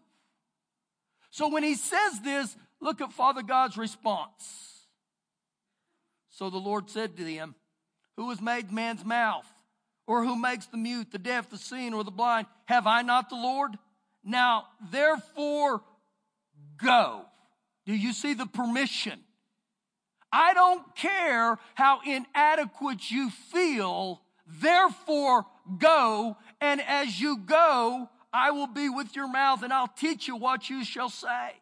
So 1.31 1.49
when 1.49 1.63
He 1.63 1.77
says 1.77 2.21
this, 2.25 2.57
look 2.81 3.01
at 3.01 3.13
Father 3.13 3.43
God's 3.43 3.77
response. 3.77 4.76
So 6.37 6.51
the 6.51 6.59
Lord 6.59 6.91
said 6.91 7.17
to 7.17 7.25
them, 7.25 7.55
Who 8.19 8.29
has 8.29 8.43
made 8.43 8.71
man's 8.71 9.03
mouth? 9.07 9.47
Or 10.07 10.23
who 10.23 10.37
makes 10.37 10.67
the 10.67 10.77
mute, 10.77 11.11
the 11.11 11.19
deaf, 11.19 11.49
the 11.49 11.57
seeing, 11.57 11.95
or 11.95 12.05
the 12.05 12.11
blind? 12.11 12.47
Have 12.67 12.87
I 12.87 13.01
not 13.01 13.31
the 13.31 13.37
Lord? 13.37 13.73
Now, 14.23 14.67
therefore, 14.93 15.83
go. 16.77 17.23
Do 17.87 17.95
you 17.95 18.13
see 18.13 18.35
the 18.35 18.45
permission? 18.45 19.19
I 20.31 20.53
don't 20.53 20.95
care 20.95 21.59
how 21.75 22.01
inadequate 22.05 23.11
you 23.11 23.31
feel, 23.31 24.21
therefore 24.61 25.47
go, 25.79 26.37
and 26.61 26.83
as 26.83 27.19
you 27.19 27.39
go, 27.39 28.11
I 28.31 28.51
will 28.51 28.67
be 28.67 28.91
with 28.91 29.17
your 29.17 29.29
mouth 29.29 29.63
and 29.63 29.73
I'll 29.73 29.89
teach 29.89 30.29
you 30.29 30.37
what 30.37 30.69
you 30.69 30.85
shall 30.85 31.09
say. 31.09 31.53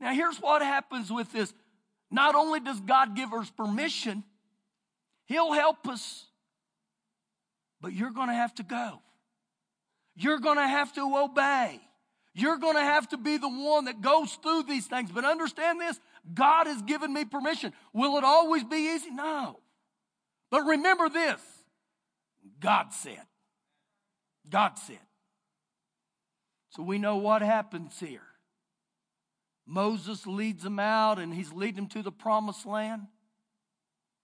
Now, 0.00 0.14
here's 0.14 0.38
what 0.38 0.62
happens 0.62 1.10
with 1.10 1.32
this. 1.32 1.52
Not 2.12 2.34
only 2.34 2.60
does 2.60 2.78
God 2.80 3.16
give 3.16 3.32
us 3.32 3.50
permission, 3.50 4.22
He'll 5.24 5.52
help 5.52 5.88
us, 5.88 6.26
but 7.80 7.92
you're 7.92 8.10
going 8.10 8.28
to 8.28 8.34
have 8.34 8.54
to 8.56 8.62
go. 8.62 9.00
You're 10.14 10.38
going 10.38 10.58
to 10.58 10.68
have 10.68 10.92
to 10.94 11.16
obey. 11.16 11.80
You're 12.34 12.58
going 12.58 12.76
to 12.76 12.82
have 12.82 13.08
to 13.08 13.16
be 13.16 13.38
the 13.38 13.48
one 13.48 13.86
that 13.86 14.02
goes 14.02 14.34
through 14.42 14.64
these 14.64 14.86
things. 14.86 15.10
But 15.10 15.24
understand 15.24 15.80
this 15.80 15.98
God 16.32 16.66
has 16.66 16.82
given 16.82 17.12
me 17.12 17.24
permission. 17.24 17.72
Will 17.94 18.18
it 18.18 18.24
always 18.24 18.62
be 18.62 18.94
easy? 18.94 19.10
No. 19.10 19.58
But 20.50 20.62
remember 20.62 21.08
this 21.08 21.40
God 22.60 22.92
said. 22.92 23.22
God 24.48 24.78
said. 24.78 24.98
So 26.70 26.82
we 26.82 26.98
know 26.98 27.16
what 27.16 27.42
happens 27.42 27.98
here. 27.98 28.22
Moses 29.66 30.26
leads 30.26 30.62
them 30.62 30.78
out 30.78 31.18
and 31.18 31.32
he's 31.32 31.52
leading 31.52 31.76
them 31.76 31.86
to 31.88 32.02
the 32.02 32.12
promised 32.12 32.66
land, 32.66 33.02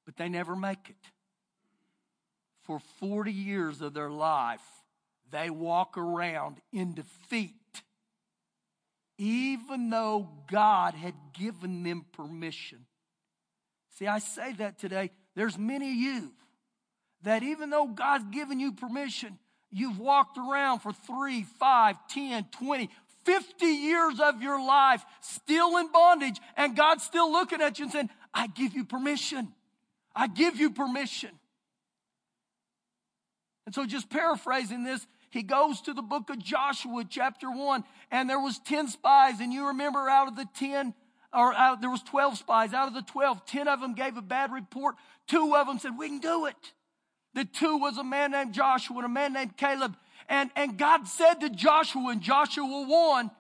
but 0.05 0.17
they 0.17 0.29
never 0.29 0.57
make 0.57 0.91
it. 0.91 0.97
For 2.65 2.81
40 3.01 3.33
years 3.33 3.81
of 3.81 3.95
their 3.95 4.11
life, 4.11 4.63
they 5.31 5.49
walk 5.49 5.97
around 5.97 6.57
in 6.73 6.95
defeat 6.95 7.55
even 9.19 9.91
though 9.91 10.29
God 10.51 10.95
had 10.95 11.15
given 11.35 11.83
them 11.83 12.07
permission. 12.13 12.87
See, 13.99 14.07
I 14.07 14.21
say 14.21 14.53
that 14.55 14.79
today. 14.79 15.11
There's 15.35 15.59
many 15.59 15.91
of 15.91 15.97
you 15.97 16.33
that 17.23 17.43
even 17.43 17.71
though 17.71 17.89
God's 17.89 18.25
given 18.31 18.61
you 18.61 18.73
permission, 18.73 19.39
you've 19.71 19.99
walked 19.99 20.39
around 20.39 20.81
for 20.81 20.93
three, 20.93 21.43
five, 21.43 21.97
ten, 22.09 22.47
twenty, 22.53 22.91
fifty 23.29 23.67
years 23.67 24.21
of 24.21 24.41
your 24.41 24.59
life 24.65 25.05
still 25.21 25.77
in 25.77 25.93
bondage, 25.93 26.41
and 26.57 26.75
God's 26.75 27.05
still 27.05 27.31
looking 27.31 27.61
at 27.61 27.79
you 27.79 27.85
and 27.85 27.93
saying, 27.93 28.11
I 28.33 28.47
give 28.47 28.75
you 28.75 28.85
permission. 28.85 29.49
I 30.17 30.29
give 30.29 30.57
you 30.57 30.71
permission. 30.71 31.31
And 33.67 33.75
so, 33.75 33.85
just 33.85 34.09
paraphrasing 34.09 34.83
this, 34.83 35.07
he 35.29 35.43
goes 35.43 35.83
to 35.83 35.93
the 35.93 36.01
book 36.01 36.31
of 36.31 36.39
Joshua, 36.39 37.05
chapter 37.09 37.51
1, 37.51 37.85
and 38.11 38.31
there 38.31 38.41
was 38.41 38.59
10 38.61 38.89
spies, 38.89 39.41
and 39.41 39.53
you 39.53 39.69
remember 39.69 40.09
out 40.09 40.29
of 40.29 40.37
the 40.37 40.49
10, 40.57 40.95
or 41.35 41.53
out, 41.53 41.83
there 41.83 41.91
was 41.91 42.03
12 42.05 42.39
spies. 42.39 42.73
Out 42.73 42.89
of 42.89 42.95
the 42.95 43.03
12, 43.03 43.45
10 43.45 43.69
of 43.69 43.83
them 43.83 43.95
gave 43.95 44.17
a 44.17 44.23
bad 44.23 44.51
report. 44.51 44.95
Two 45.27 45.55
of 45.55 45.67
them 45.67 45.79
said, 45.79 45.99
we 45.99 46.09
can 46.09 46.21
do 46.21 46.47
it. 46.47 46.73
The 47.35 47.45
two 47.45 47.77
was 47.77 47.99
a 47.99 48.05
man 48.05 48.31
named 48.31 48.55
Joshua 48.55 48.97
and 48.97 49.05
a 49.05 49.11
man 49.11 49.35
named 49.35 49.59
Caleb. 49.59 49.95
And, 50.29 50.51
and 50.57 50.77
God 50.77 51.09
said 51.09 51.35
to 51.41 51.51
Joshua 51.51 52.13
in 52.13 52.21
Joshua 52.21 52.65
1, 52.87 53.31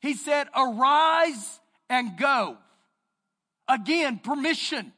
He 0.00 0.14
said, 0.14 0.48
arise 0.56 1.60
and 1.88 2.16
go. 2.16 2.56
Again, 3.68 4.18
permission. 4.18 4.92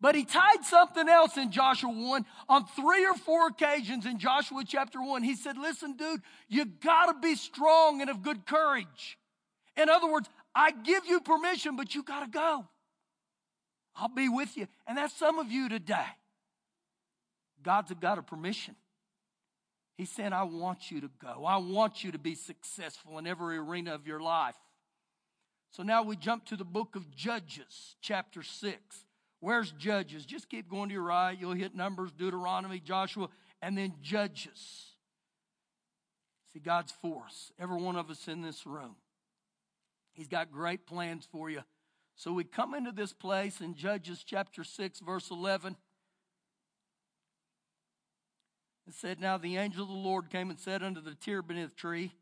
But 0.00 0.16
he 0.16 0.24
tied 0.24 0.64
something 0.64 1.08
else 1.08 1.36
in 1.36 1.52
Joshua 1.52 1.92
1 1.92 2.26
on 2.48 2.66
three 2.74 3.06
or 3.06 3.14
four 3.14 3.46
occasions 3.46 4.04
in 4.04 4.18
Joshua 4.18 4.64
chapter 4.66 5.00
1. 5.00 5.22
He 5.22 5.36
said, 5.36 5.56
Listen, 5.56 5.96
dude, 5.96 6.20
you 6.48 6.64
gotta 6.64 7.18
be 7.20 7.36
strong 7.36 8.00
and 8.00 8.10
of 8.10 8.22
good 8.22 8.44
courage. 8.44 9.16
In 9.76 9.88
other 9.88 10.10
words, 10.10 10.28
I 10.54 10.72
give 10.72 11.06
you 11.06 11.20
permission, 11.20 11.76
but 11.76 11.94
you 11.94 12.02
gotta 12.02 12.28
go. 12.28 12.66
I'll 13.94 14.08
be 14.08 14.28
with 14.28 14.56
you. 14.56 14.66
And 14.88 14.98
that's 14.98 15.16
some 15.16 15.38
of 15.38 15.52
you 15.52 15.68
today. 15.68 16.06
God's 17.62 17.92
a 17.92 17.94
God 17.94 18.18
of 18.18 18.26
permission. 18.26 18.74
He 19.96 20.06
said, 20.06 20.32
I 20.32 20.44
want 20.44 20.90
you 20.90 21.00
to 21.02 21.10
go. 21.20 21.44
I 21.44 21.58
want 21.58 22.02
you 22.02 22.12
to 22.12 22.18
be 22.18 22.34
successful 22.34 23.18
in 23.18 23.26
every 23.26 23.56
arena 23.56 23.94
of 23.94 24.06
your 24.06 24.20
life. 24.20 24.56
So 25.70 25.82
now 25.82 26.02
we 26.02 26.16
jump 26.16 26.44
to 26.46 26.56
the 26.56 26.64
book 26.64 26.96
of 26.96 27.10
Judges, 27.10 27.96
chapter 28.00 28.42
6. 28.42 28.78
Where's 29.40 29.72
Judges? 29.72 30.24
Just 30.24 30.48
keep 30.48 30.68
going 30.68 30.88
to 30.88 30.94
your 30.94 31.02
right. 31.02 31.36
You'll 31.38 31.52
hit 31.52 31.74
Numbers, 31.74 32.12
Deuteronomy, 32.12 32.78
Joshua, 32.78 33.28
and 33.60 33.76
then 33.76 33.94
Judges. 34.02 34.86
See, 36.52 36.60
God's 36.60 36.92
force. 36.92 37.52
Every 37.58 37.80
one 37.80 37.96
of 37.96 38.10
us 38.10 38.28
in 38.28 38.42
this 38.42 38.66
room. 38.66 38.96
He's 40.12 40.28
got 40.28 40.52
great 40.52 40.86
plans 40.86 41.26
for 41.30 41.48
you. 41.48 41.62
So 42.14 42.32
we 42.32 42.44
come 42.44 42.74
into 42.74 42.92
this 42.92 43.12
place 43.12 43.60
in 43.60 43.74
Judges 43.74 44.22
chapter 44.22 44.64
6, 44.64 45.00
verse 45.00 45.30
11. 45.30 45.76
It 48.86 48.94
said, 48.94 49.20
Now 49.20 49.38
the 49.38 49.56
angel 49.56 49.82
of 49.82 49.88
the 49.88 49.94
Lord 49.94 50.30
came 50.30 50.50
and 50.50 50.58
said 50.58 50.82
unto 50.82 51.00
the 51.00 51.14
terebinth 51.14 51.76
tree, 51.76 52.12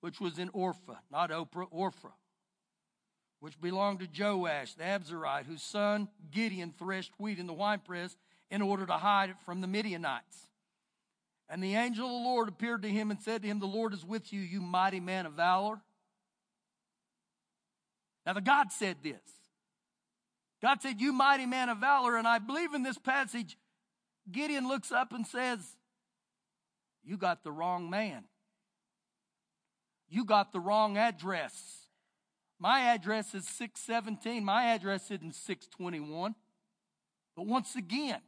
which 0.00 0.20
was 0.20 0.38
in 0.38 0.50
Orpha, 0.50 0.98
not 1.10 1.30
Oprah, 1.30 1.70
Orpha, 1.72 2.12
which 3.40 3.60
belonged 3.60 4.00
to 4.00 4.22
Joash 4.22 4.74
the 4.74 4.84
Abiezrite, 4.84 5.46
whose 5.46 5.62
son 5.62 6.08
Gideon 6.30 6.74
threshed 6.78 7.12
wheat 7.18 7.38
in 7.38 7.46
the 7.46 7.52
winepress 7.52 8.16
in 8.50 8.60
order 8.60 8.84
to 8.84 8.92
hide 8.94 9.30
it 9.30 9.40
from 9.44 9.60
the 9.60 9.66
Midianites. 9.66 10.48
And 11.48 11.62
the 11.62 11.74
angel 11.74 12.06
of 12.06 12.12
the 12.12 12.28
Lord 12.28 12.48
appeared 12.48 12.82
to 12.82 12.88
him 12.88 13.10
and 13.10 13.20
said 13.20 13.42
to 13.42 13.48
him, 13.48 13.58
The 13.58 13.66
Lord 13.66 13.92
is 13.94 14.04
with 14.04 14.32
you, 14.32 14.40
you 14.40 14.60
mighty 14.60 15.00
man 15.00 15.26
of 15.26 15.34
valor. 15.34 15.80
Now, 18.24 18.34
the 18.34 18.40
God 18.40 18.72
said 18.72 18.96
this. 19.02 19.20
God 20.62 20.80
said, 20.80 21.00
You 21.00 21.12
mighty 21.12 21.46
man 21.46 21.68
of 21.68 21.78
valor. 21.78 22.16
And 22.16 22.26
I 22.26 22.38
believe 22.38 22.72
in 22.72 22.82
this 22.82 22.98
passage, 22.98 23.58
Gideon 24.30 24.68
looks 24.68 24.92
up 24.92 25.12
and 25.12 25.26
says, 25.26 25.76
You 27.04 27.16
got 27.16 27.42
the 27.42 27.52
wrong 27.52 27.90
man. 27.90 28.24
You 30.08 30.24
got 30.24 30.52
the 30.52 30.60
wrong 30.60 30.96
address. 30.96 31.86
My 32.58 32.80
address 32.80 33.34
is 33.34 33.46
617. 33.48 34.44
My 34.44 34.66
address 34.74 35.10
isn't 35.10 35.34
621. 35.34 36.34
But 37.34 37.46
once 37.46 37.74
again, 37.76 38.20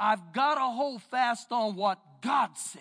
I've 0.00 0.32
got 0.32 0.56
to 0.56 0.62
hold 0.62 1.02
fast 1.02 1.52
on 1.52 1.76
what 1.76 1.98
God 2.20 2.56
said. 2.56 2.80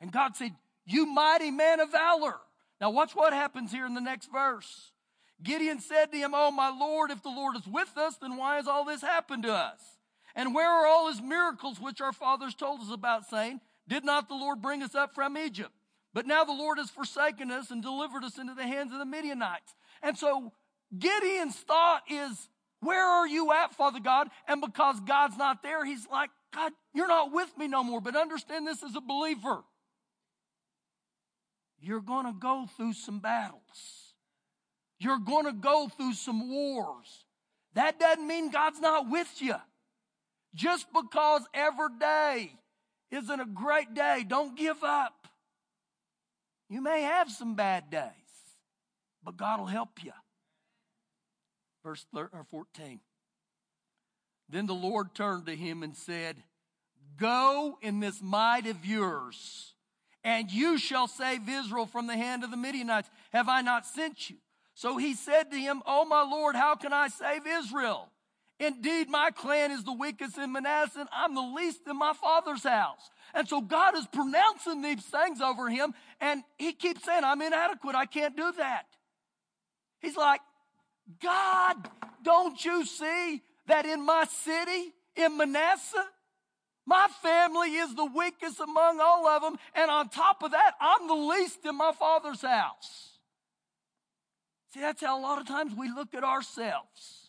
And 0.00 0.10
God 0.10 0.36
said, 0.36 0.52
You 0.86 1.06
mighty 1.06 1.50
man 1.50 1.80
of 1.80 1.90
valor. 1.90 2.36
Now, 2.80 2.90
watch 2.90 3.14
what 3.14 3.32
happens 3.32 3.70
here 3.70 3.86
in 3.86 3.94
the 3.94 4.00
next 4.00 4.30
verse. 4.32 4.92
Gideon 5.42 5.80
said 5.80 6.10
to 6.12 6.18
him, 6.18 6.32
Oh, 6.34 6.50
my 6.50 6.68
Lord, 6.68 7.10
if 7.10 7.22
the 7.22 7.28
Lord 7.28 7.56
is 7.56 7.66
with 7.66 7.96
us, 7.96 8.16
then 8.16 8.36
why 8.36 8.56
has 8.56 8.66
all 8.66 8.84
this 8.84 9.02
happened 9.02 9.42
to 9.42 9.52
us? 9.52 9.80
And 10.34 10.54
where 10.54 10.68
are 10.68 10.86
all 10.86 11.08
his 11.08 11.20
miracles 11.20 11.80
which 11.80 12.00
our 12.00 12.12
fathers 12.12 12.54
told 12.54 12.80
us 12.80 12.90
about, 12.90 13.28
saying, 13.28 13.60
Did 13.92 14.06
not 14.06 14.26
the 14.26 14.34
Lord 14.34 14.62
bring 14.62 14.82
us 14.82 14.94
up 14.94 15.14
from 15.14 15.36
Egypt? 15.36 15.70
But 16.14 16.26
now 16.26 16.44
the 16.44 16.54
Lord 16.54 16.78
has 16.78 16.88
forsaken 16.88 17.50
us 17.50 17.70
and 17.70 17.82
delivered 17.82 18.24
us 18.24 18.38
into 18.38 18.54
the 18.54 18.62
hands 18.62 18.90
of 18.90 18.98
the 18.98 19.04
Midianites. 19.04 19.74
And 20.02 20.16
so 20.16 20.50
Gideon's 20.98 21.56
thought 21.56 22.00
is, 22.08 22.48
Where 22.80 23.04
are 23.04 23.28
you 23.28 23.52
at, 23.52 23.74
Father 23.74 24.00
God? 24.00 24.28
And 24.48 24.62
because 24.62 24.98
God's 25.00 25.36
not 25.36 25.62
there, 25.62 25.84
he's 25.84 26.08
like, 26.10 26.30
God, 26.54 26.72
you're 26.94 27.06
not 27.06 27.32
with 27.34 27.50
me 27.58 27.68
no 27.68 27.84
more. 27.84 28.00
But 28.00 28.16
understand 28.16 28.66
this 28.66 28.82
as 28.82 28.96
a 28.96 29.00
believer. 29.02 29.62
You're 31.78 32.00
going 32.00 32.24
to 32.24 32.32
go 32.32 32.66
through 32.74 32.94
some 32.94 33.18
battles. 33.18 34.14
You're 35.00 35.18
going 35.18 35.44
to 35.44 35.52
go 35.52 35.90
through 35.94 36.14
some 36.14 36.48
wars. 36.48 37.26
That 37.74 38.00
doesn't 38.00 38.26
mean 38.26 38.50
God's 38.50 38.80
not 38.80 39.10
with 39.10 39.42
you. 39.42 39.56
Just 40.54 40.86
because 40.94 41.42
every 41.52 41.98
day 42.00 42.52
isn't 43.12 43.40
a 43.40 43.46
great 43.46 43.94
day, 43.94 44.24
don't 44.26 44.56
give 44.56 44.82
up. 44.82 45.28
You 46.68 46.80
may 46.80 47.02
have 47.02 47.30
some 47.30 47.54
bad 47.54 47.90
days, 47.90 48.10
but 49.22 49.36
God 49.36 49.60
will 49.60 49.66
help 49.66 50.02
you. 50.02 50.12
Verse 51.84 52.06
13 52.14 52.40
or 52.40 52.44
14. 52.44 53.00
Then 54.48 54.66
the 54.66 54.74
Lord 54.74 55.14
turned 55.14 55.46
to 55.46 55.54
him 55.54 55.82
and 55.82 55.96
said, 55.96 56.42
Go 57.18 57.78
in 57.82 58.00
this 58.00 58.22
might 58.22 58.66
of 58.66 58.86
yours, 58.86 59.74
and 60.24 60.50
you 60.50 60.78
shall 60.78 61.08
save 61.08 61.48
Israel 61.48 61.86
from 61.86 62.06
the 62.06 62.16
hand 62.16 62.44
of 62.44 62.50
the 62.50 62.56
Midianites. 62.56 63.10
Have 63.32 63.48
I 63.48 63.60
not 63.60 63.86
sent 63.86 64.30
you? 64.30 64.36
So 64.74 64.96
he 64.96 65.14
said 65.14 65.50
to 65.50 65.56
him, 65.56 65.82
Oh, 65.86 66.04
my 66.04 66.22
Lord, 66.22 66.56
how 66.56 66.74
can 66.74 66.92
I 66.92 67.08
save 67.08 67.46
Israel? 67.46 68.08
Indeed, 68.62 69.08
my 69.08 69.32
clan 69.32 69.72
is 69.72 69.82
the 69.82 69.92
weakest 69.92 70.38
in 70.38 70.52
Manasseh, 70.52 71.00
and 71.00 71.08
I'm 71.12 71.34
the 71.34 71.40
least 71.40 71.80
in 71.90 71.98
my 71.98 72.12
father's 72.12 72.62
house. 72.62 73.10
And 73.34 73.48
so 73.48 73.60
God 73.60 73.96
is 73.96 74.06
pronouncing 74.06 74.82
these 74.82 75.02
things 75.02 75.40
over 75.40 75.68
him, 75.68 75.92
and 76.20 76.44
he 76.58 76.72
keeps 76.72 77.04
saying, 77.04 77.24
I'm 77.24 77.42
inadequate. 77.42 77.96
I 77.96 78.06
can't 78.06 78.36
do 78.36 78.52
that. 78.58 78.84
He's 79.98 80.16
like, 80.16 80.40
God, 81.20 81.76
don't 82.22 82.64
you 82.64 82.86
see 82.86 83.42
that 83.66 83.84
in 83.84 84.06
my 84.06 84.26
city, 84.44 84.94
in 85.16 85.36
Manasseh, 85.36 86.06
my 86.86 87.08
family 87.20 87.74
is 87.74 87.92
the 87.96 88.04
weakest 88.04 88.60
among 88.60 89.00
all 89.00 89.26
of 89.26 89.42
them, 89.42 89.56
and 89.74 89.90
on 89.90 90.08
top 90.08 90.44
of 90.44 90.52
that, 90.52 90.74
I'm 90.80 91.08
the 91.08 91.14
least 91.14 91.66
in 91.66 91.76
my 91.76 91.90
father's 91.98 92.42
house. 92.42 93.18
See, 94.72 94.80
that's 94.80 95.02
how 95.02 95.18
a 95.18 95.20
lot 95.20 95.40
of 95.40 95.48
times 95.48 95.74
we 95.76 95.88
look 95.90 96.14
at 96.14 96.22
ourselves. 96.22 97.21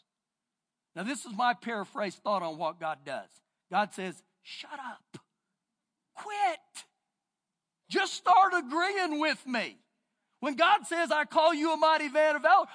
Now, 0.95 1.03
this 1.03 1.25
is 1.25 1.35
my 1.35 1.53
paraphrase 1.53 2.15
thought 2.15 2.43
on 2.43 2.57
what 2.57 2.79
God 2.79 2.99
does. 3.05 3.29
God 3.71 3.93
says, 3.93 4.21
Shut 4.43 4.73
up. 4.73 5.21
Quit. 6.15 6.85
Just 7.89 8.13
start 8.13 8.53
agreeing 8.55 9.19
with 9.19 9.45
me. 9.47 9.77
When 10.39 10.55
God 10.55 10.85
says, 10.85 11.11
I 11.11 11.25
call 11.25 11.53
you 11.53 11.73
a 11.73 11.77
mighty 11.77 12.09
man 12.09 12.35
of 12.35 12.41
valor, 12.41 12.65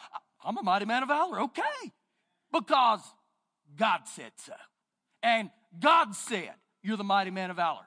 I'm 0.44 0.56
a 0.56 0.62
mighty 0.62 0.86
man 0.86 1.02
of 1.02 1.08
valor. 1.08 1.42
Okay. 1.42 1.62
Because 2.52 3.00
God 3.76 4.00
said 4.06 4.32
so. 4.36 4.54
And 5.22 5.50
God 5.78 6.14
said, 6.14 6.54
You're 6.82 6.96
the 6.96 7.04
mighty 7.04 7.30
man 7.30 7.50
of 7.50 7.56
valor. 7.56 7.86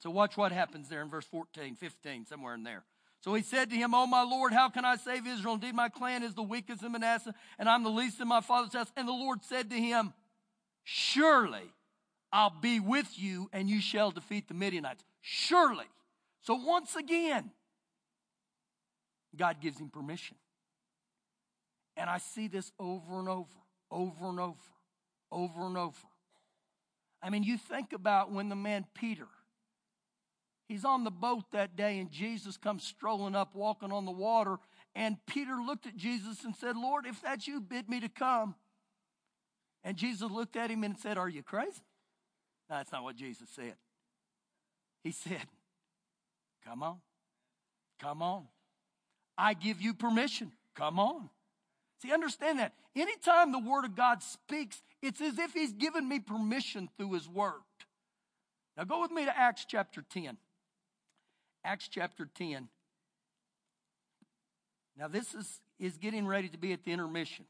So 0.00 0.10
watch 0.10 0.36
what 0.36 0.52
happens 0.52 0.88
there 0.88 1.02
in 1.02 1.10
verse 1.10 1.26
14, 1.26 1.74
15, 1.74 2.26
somewhere 2.26 2.54
in 2.54 2.62
there. 2.62 2.84
So 3.20 3.34
he 3.34 3.42
said 3.42 3.70
to 3.70 3.76
him, 3.76 3.94
Oh, 3.94 4.06
my 4.06 4.22
Lord, 4.22 4.52
how 4.52 4.70
can 4.70 4.84
I 4.84 4.96
save 4.96 5.26
Israel? 5.26 5.54
Indeed, 5.54 5.74
my 5.74 5.88
clan 5.88 6.22
is 6.22 6.34
the 6.34 6.42
weakest 6.42 6.82
in 6.82 6.92
Manasseh, 6.92 7.34
and 7.58 7.68
I'm 7.68 7.84
the 7.84 7.90
least 7.90 8.20
in 8.20 8.28
my 8.28 8.40
father's 8.40 8.72
house. 8.72 8.90
And 8.96 9.06
the 9.06 9.12
Lord 9.12 9.44
said 9.44 9.70
to 9.70 9.76
him, 9.76 10.14
Surely 10.84 11.72
I'll 12.32 12.54
be 12.60 12.80
with 12.80 13.18
you, 13.18 13.50
and 13.52 13.68
you 13.68 13.80
shall 13.80 14.10
defeat 14.10 14.48
the 14.48 14.54
Midianites. 14.54 15.04
Surely. 15.20 15.84
So 16.42 16.54
once 16.54 16.96
again, 16.96 17.50
God 19.36 19.60
gives 19.60 19.78
him 19.78 19.90
permission. 19.90 20.36
And 21.96 22.08
I 22.08 22.18
see 22.18 22.48
this 22.48 22.72
over 22.78 23.18
and 23.18 23.28
over, 23.28 23.48
over 23.90 24.28
and 24.28 24.40
over, 24.40 24.56
over 25.30 25.66
and 25.66 25.76
over. 25.76 25.98
I 27.22 27.28
mean, 27.28 27.42
you 27.42 27.58
think 27.58 27.92
about 27.92 28.32
when 28.32 28.48
the 28.48 28.56
man 28.56 28.86
Peter 28.94 29.26
He's 30.70 30.84
on 30.84 31.02
the 31.02 31.10
boat 31.10 31.46
that 31.50 31.74
day, 31.74 31.98
and 31.98 32.12
Jesus 32.12 32.56
comes 32.56 32.84
strolling 32.84 33.34
up, 33.34 33.56
walking 33.56 33.90
on 33.90 34.04
the 34.04 34.12
water. 34.12 34.58
And 34.94 35.16
Peter 35.26 35.56
looked 35.56 35.84
at 35.84 35.96
Jesus 35.96 36.44
and 36.44 36.54
said, 36.54 36.76
Lord, 36.76 37.06
if 37.06 37.20
that's 37.22 37.48
you, 37.48 37.60
bid 37.60 37.90
me 37.90 37.98
to 37.98 38.08
come. 38.08 38.54
And 39.82 39.96
Jesus 39.96 40.30
looked 40.30 40.54
at 40.54 40.70
him 40.70 40.84
and 40.84 40.96
said, 40.96 41.18
Are 41.18 41.28
you 41.28 41.42
crazy? 41.42 41.82
No, 42.68 42.76
that's 42.76 42.92
not 42.92 43.02
what 43.02 43.16
Jesus 43.16 43.48
said. 43.50 43.74
He 45.02 45.10
said, 45.10 45.42
Come 46.64 46.84
on. 46.84 46.98
Come 47.98 48.22
on. 48.22 48.44
I 49.36 49.54
give 49.54 49.82
you 49.82 49.92
permission. 49.92 50.52
Come 50.76 51.00
on. 51.00 51.30
See, 52.00 52.12
understand 52.12 52.60
that. 52.60 52.74
Anytime 52.94 53.50
the 53.50 53.58
Word 53.58 53.86
of 53.86 53.96
God 53.96 54.22
speaks, 54.22 54.80
it's 55.02 55.20
as 55.20 55.36
if 55.36 55.52
He's 55.52 55.72
given 55.72 56.08
me 56.08 56.20
permission 56.20 56.88
through 56.96 57.14
His 57.14 57.28
Word. 57.28 57.54
Now 58.76 58.84
go 58.84 59.00
with 59.00 59.10
me 59.10 59.24
to 59.24 59.36
Acts 59.36 59.64
chapter 59.68 60.04
10. 60.08 60.36
Acts 61.64 61.88
chapter 61.88 62.28
10. 62.34 62.68
Now, 64.96 65.08
this 65.08 65.34
is, 65.34 65.60
is 65.78 65.96
getting 65.96 66.26
ready 66.26 66.48
to 66.48 66.58
be 66.58 66.72
at 66.72 66.84
the 66.84 66.92
intermission. 66.92 67.44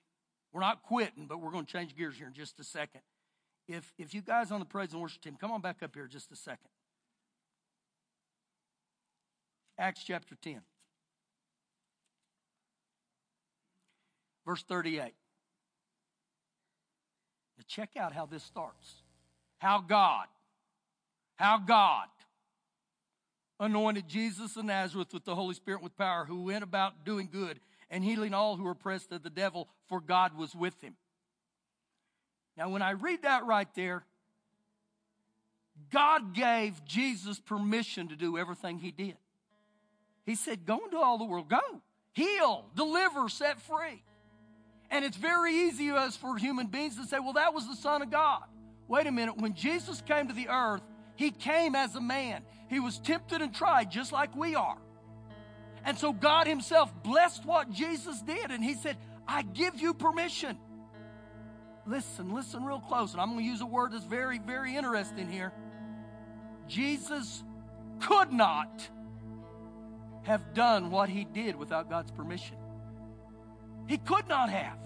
We're 0.52 0.60
not 0.60 0.82
quitting, 0.82 1.26
but 1.26 1.40
we're 1.40 1.52
going 1.52 1.64
to 1.64 1.72
change 1.72 1.96
gears 1.96 2.16
here 2.16 2.26
in 2.26 2.32
just 2.32 2.58
a 2.60 2.64
second. 2.64 3.02
If, 3.68 3.92
if 3.98 4.14
you 4.14 4.20
guys 4.20 4.50
on 4.50 4.58
the 4.58 4.66
praise 4.66 4.92
and 4.92 5.00
worship 5.00 5.22
team, 5.22 5.36
come 5.40 5.52
on 5.52 5.60
back 5.60 5.82
up 5.82 5.94
here 5.94 6.06
just 6.06 6.32
a 6.32 6.36
second. 6.36 6.68
Acts 9.78 10.02
chapter 10.04 10.34
10, 10.42 10.60
verse 14.44 14.62
38. 14.64 15.00
Now, 15.02 15.12
check 17.66 17.90
out 17.96 18.12
how 18.12 18.26
this 18.26 18.42
starts. 18.42 19.02
How 19.58 19.80
God, 19.80 20.26
how 21.36 21.58
God 21.58 22.08
anointed 23.60 24.08
Jesus 24.08 24.56
of 24.56 24.64
Nazareth 24.64 25.12
with 25.12 25.24
the 25.24 25.34
Holy 25.34 25.54
Spirit 25.54 25.82
with 25.82 25.96
power, 25.96 26.24
who 26.24 26.42
went 26.42 26.64
about 26.64 27.04
doing 27.04 27.28
good 27.30 27.60
and 27.90 28.02
healing 28.02 28.32
all 28.32 28.56
who 28.56 28.64
were 28.64 28.70
oppressed 28.72 29.12
of 29.12 29.22
the 29.22 29.30
devil, 29.30 29.68
for 29.86 30.00
God 30.00 30.36
was 30.36 30.54
with 30.54 30.80
him. 30.80 30.96
Now, 32.56 32.70
when 32.70 32.82
I 32.82 32.92
read 32.92 33.22
that 33.22 33.44
right 33.44 33.68
there, 33.74 34.04
God 35.92 36.34
gave 36.34 36.84
Jesus 36.84 37.38
permission 37.38 38.08
to 38.08 38.16
do 38.16 38.38
everything 38.38 38.78
he 38.78 38.90
did. 38.90 39.16
He 40.24 40.34
said, 40.34 40.66
Go 40.66 40.78
into 40.84 40.98
all 40.98 41.18
the 41.18 41.24
world, 41.24 41.48
go, 41.48 41.60
heal, 42.12 42.66
deliver, 42.74 43.28
set 43.28 43.60
free. 43.60 44.02
And 44.90 45.04
it's 45.04 45.16
very 45.16 45.54
easy 45.54 45.90
as 45.90 46.16
for 46.16 46.36
human 46.36 46.66
beings 46.66 46.96
to 46.96 47.04
say, 47.04 47.18
Well, 47.18 47.34
that 47.34 47.54
was 47.54 47.66
the 47.66 47.76
Son 47.76 48.02
of 48.02 48.10
God. 48.10 48.42
Wait 48.88 49.06
a 49.06 49.12
minute, 49.12 49.38
when 49.38 49.54
Jesus 49.54 50.02
came 50.02 50.28
to 50.28 50.34
the 50.34 50.48
earth, 50.48 50.82
he 51.20 51.30
came 51.30 51.74
as 51.74 51.96
a 51.96 52.00
man. 52.00 52.44
He 52.70 52.80
was 52.80 52.98
tempted 52.98 53.42
and 53.42 53.54
tried 53.54 53.90
just 53.90 54.10
like 54.10 54.34
we 54.34 54.54
are. 54.54 54.78
And 55.84 55.98
so 55.98 56.14
God 56.14 56.46
Himself 56.46 56.90
blessed 57.02 57.44
what 57.44 57.70
Jesus 57.70 58.22
did. 58.22 58.50
And 58.50 58.64
He 58.64 58.72
said, 58.72 58.96
I 59.28 59.42
give 59.42 59.78
you 59.78 59.92
permission. 59.92 60.56
Listen, 61.84 62.34
listen 62.34 62.64
real 62.64 62.80
close. 62.80 63.12
And 63.12 63.20
I'm 63.20 63.32
going 63.32 63.40
to 63.40 63.44
use 63.44 63.60
a 63.60 63.66
word 63.66 63.92
that's 63.92 64.06
very, 64.06 64.38
very 64.38 64.74
interesting 64.76 65.28
here. 65.28 65.52
Jesus 66.66 67.44
could 68.00 68.32
not 68.32 68.88
have 70.22 70.54
done 70.54 70.90
what 70.90 71.10
He 71.10 71.24
did 71.24 71.54
without 71.54 71.90
God's 71.90 72.10
permission. 72.12 72.56
He 73.86 73.98
could 73.98 74.26
not 74.26 74.48
have. 74.48 74.78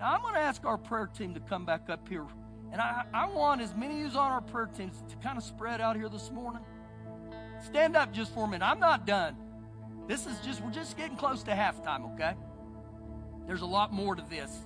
Now, 0.00 0.14
I'm 0.14 0.22
going 0.22 0.36
to 0.36 0.40
ask 0.40 0.64
our 0.64 0.78
prayer 0.78 1.06
team 1.06 1.34
to 1.34 1.40
come 1.40 1.66
back 1.66 1.90
up 1.90 2.08
here 2.08 2.24
and 2.72 2.80
I, 2.80 3.04
I 3.12 3.28
want 3.28 3.60
as 3.60 3.74
many 3.74 3.98
you 4.00 4.06
on 4.06 4.16
our 4.32 4.40
prayer 4.40 4.66
teams 4.66 5.02
to 5.08 5.16
kind 5.16 5.38
of 5.38 5.44
spread 5.44 5.80
out 5.80 5.96
here 5.96 6.08
this 6.08 6.30
morning. 6.30 6.62
Stand 7.64 7.96
up 7.96 8.12
just 8.12 8.34
for 8.34 8.44
a 8.44 8.48
minute. 8.48 8.64
I'm 8.64 8.80
not 8.80 9.06
done. 9.06 9.36
This 10.06 10.26
is 10.26 10.38
just, 10.40 10.62
we're 10.62 10.70
just 10.70 10.96
getting 10.96 11.16
close 11.16 11.42
to 11.44 11.52
halftime, 11.52 12.14
okay? 12.14 12.34
There's 13.46 13.62
a 13.62 13.66
lot 13.66 13.92
more 13.92 14.14
to 14.14 14.22
this. 14.28 14.64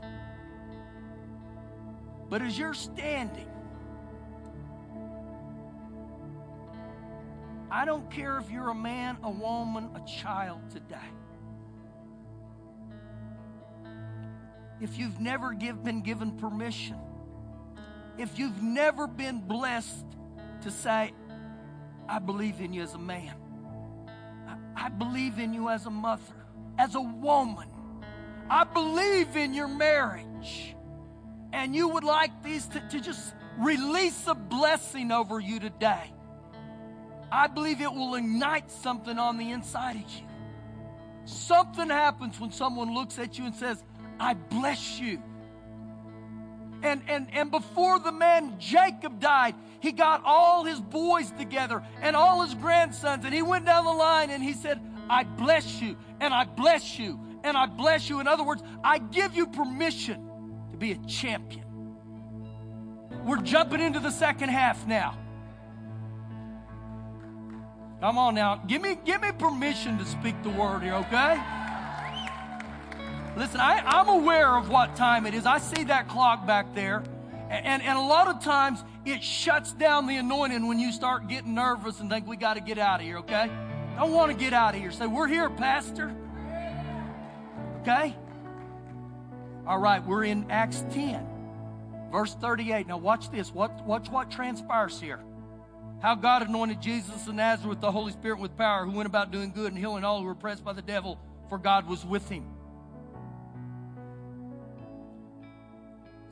But 2.29 2.43
as 2.43 2.59
you're 2.59 2.75
standing, 2.75 3.49
I 7.71 7.85
don't 7.85 8.11
care 8.11 8.39
if 8.39 8.51
you're 8.51 8.71
a 8.71 8.75
man, 8.75 9.19
a 9.23 9.31
woman, 9.31 9.91
a 9.95 10.01
child 10.07 10.61
today. 10.71 10.97
If 14.81 14.99
you've 14.99 15.21
never 15.21 15.53
give, 15.53 15.85
been 15.85 16.03
given 16.03 16.33
permission 16.33 16.97
if 18.21 18.39
you've 18.39 18.63
never 18.63 19.07
been 19.07 19.41
blessed 19.41 20.05
to 20.61 20.71
say, 20.71 21.15
I 22.07 22.19
believe 22.19 22.61
in 22.61 22.75
you 22.75 22.83
as 22.83 22.93
a 22.93 22.99
man, 22.99 23.35
I, 24.77 24.91
believe 24.91 25.39
in 25.39 25.55
you 25.55 25.71
as 25.71 25.87
a 25.87 25.91
mother, 25.91 26.35
as 26.79 26.97
a 26.97 27.01
woman, 27.01 27.69
I 28.51 28.65
believe 28.65 29.37
in 29.37 29.55
your 29.55 29.69
marriage, 29.69 30.77
and 31.55 31.75
you 31.75 31.89
would 31.89 32.05
like 32.05 32.43
these 32.43 32.67
to, 32.69 32.81
to 32.91 33.01
just 33.01 33.35
release 33.59 34.27
a 34.27 34.35
blessing 34.35 35.13
over 35.13 35.41
you 35.41 35.59
today, 35.59 36.13
I 37.33 37.47
believe 37.47 37.81
it 37.81 37.93
will 37.93 38.17
ignite 38.17 38.71
something 38.71 39.19
on 39.19 39.39
the 39.39 39.51
inside 39.51 39.97
of 39.97 40.11
you. 40.11 40.27
Something 41.25 41.89
happens 41.89 42.39
when 42.39 42.53
someone 42.53 42.93
looks 42.93 43.19
at 43.19 43.39
you 43.39 43.47
and 43.47 43.55
says, 43.55 43.83
I 44.19 44.35
bless 44.35 45.01
you. 45.01 45.23
And, 46.83 47.03
and, 47.09 47.29
and 47.33 47.51
before 47.51 47.99
the 47.99 48.13
man 48.13 48.57
Jacob 48.59 49.21
died, 49.21 49.55
he 49.81 49.93
got 49.93 50.23
all 50.25 50.65
his 50.65 50.81
boys 50.81 51.31
together 51.33 51.83
and 52.01 52.17
all 52.17 52.43
his 52.43 52.55
grandsons, 52.55 53.25
and 53.25 53.35
he 53.35 53.43
went 53.43 53.67
down 53.67 53.85
the 53.85 53.93
line 53.93 54.31
and 54.31 54.43
he 54.43 54.53
said, 54.53 54.81
I 55.09 55.25
bless 55.25 55.83
you, 55.83 55.97
and 56.21 56.33
I 56.33 56.45
bless 56.45 56.99
you, 56.99 57.19
and 57.43 57.57
I 57.57 57.67
bless 57.67 58.09
you. 58.09 58.21
In 58.21 58.29
other 58.29 58.45
words, 58.45 58.63
I 58.85 58.99
give 58.99 59.35
you 59.35 59.47
permission 59.47 60.29
to 60.71 60.77
be 60.77 60.93
a 60.93 60.99
champion. 61.07 61.65
We're 63.25 63.43
jumping 63.43 63.81
into 63.81 64.01
the 64.01 64.11
second 64.11 64.51
half 64.51 64.87
now. 64.87 65.19
Come 68.01 68.17
on 68.17 68.35
now. 68.35 68.63
Give 68.67 68.81
me, 68.81 68.97
give 69.05 69.21
me 69.21 69.31
permission 69.33 69.99
to 69.99 70.07
speak 70.07 70.43
the 70.43 70.49
word 70.51 70.83
here, 70.83 70.95
okay? 70.95 71.39
Listen, 73.37 73.61
I, 73.61 73.83
I'm 73.85 74.09
aware 74.09 74.57
of 74.57 74.69
what 74.69 74.97
time 74.97 75.27
it 75.27 75.35
is. 75.35 75.47
I 75.47 75.59
see 75.59 75.85
that 75.85 76.09
clock 76.09 76.47
back 76.47 76.75
there. 76.75 77.03
And, 77.49 77.83
and 77.83 77.99
a 77.99 78.03
lot 78.03 78.29
of 78.29 78.43
times 78.43 78.85
it 79.05 79.23
shuts 79.23 79.73
down 79.73 80.07
the 80.07 80.17
anointing 80.17 80.67
when 80.67 80.79
you 80.79 80.93
start 80.93 81.29
getting 81.29 81.55
nervous 81.55 82.01
and 82.01 82.11
think 82.11 82.27
we 82.27 82.37
got 82.37 82.55
to 82.55 82.61
get 82.61 82.79
out 82.79 83.01
of 83.01 83.07
here, 83.07 83.19
okay? 83.19 83.51
Don't 83.97 84.13
want 84.13 84.31
to 84.31 84.37
get 84.37 84.53
out 84.53 84.75
of 84.75 84.81
here. 84.81 84.93
Say, 84.93 85.07
we're 85.07 85.27
here, 85.27 85.51
Pastor. 85.51 86.15
Okay? 87.81 88.15
All 89.67 89.79
right, 89.79 90.05
we're 90.05 90.25
in 90.25 90.51
Acts 90.51 90.85
10, 90.93 91.27
verse 92.13 92.35
38. 92.35 92.87
Now 92.87 92.99
watch 92.99 93.31
this. 93.31 93.53
Watch, 93.53 93.73
watch 93.85 94.09
what 94.11 94.31
transpires 94.31 95.01
here 95.01 95.21
how 96.01 96.15
God 96.15 96.43
anointed 96.43 96.81
Jesus 96.81 97.27
of 97.27 97.35
Nazareth 97.35 97.69
with 97.69 97.81
the 97.81 97.93
Holy 97.93 98.13
Spirit 98.13 98.41
with 98.41 98.57
power, 98.57 98.85
who 98.85 98.93
went 98.93 99.07
about 99.07 99.31
doing 99.31 99.53
good 99.53 99.73
and 99.73 99.79
healing 99.79 100.03
all 100.03 100.21
who 100.21 100.25
were 100.25 100.33
oppressed 100.33 100.65
by 100.65 100.73
the 100.73 100.83
devil, 100.83 101.19
for 101.49 101.59
God 101.59 101.87
was 101.87 102.05
with 102.05 102.29
him. 102.29 102.45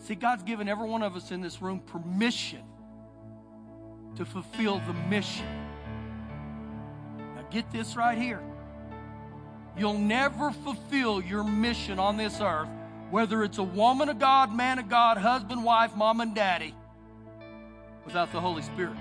See, 0.09 0.15
God's 0.15 0.43
given 0.43 0.71
every 0.71 0.89
one 0.89 1.03
of 1.03 1.17
us 1.17 1.33
in 1.33 1.43
this 1.43 1.61
room 1.61 1.81
permission 1.81 2.63
to 4.17 4.25
fulfill 4.25 4.81
the 4.87 4.95
mission. 5.11 5.45
Now, 7.37 7.43
get 7.51 7.71
this 7.71 7.95
right 7.95 8.17
here. 8.17 8.41
You'll 9.77 9.99
never 9.99 10.51
fulfill 10.51 11.23
your 11.23 11.45
mission 11.45 11.99
on 11.99 12.17
this 12.17 12.41
earth, 12.41 12.71
whether 13.11 13.45
it's 13.45 13.59
a 13.59 13.63
woman 13.63 14.09
of 14.09 14.19
God, 14.19 14.51
man 14.51 14.79
of 14.79 14.89
God, 14.89 15.19
husband, 15.19 15.63
wife, 15.63 15.95
mom, 15.95 16.23
and 16.23 16.35
daddy, 16.35 16.75
without 18.07 18.33
the 18.33 18.41
Holy 18.41 18.63
Spirit. 18.63 18.97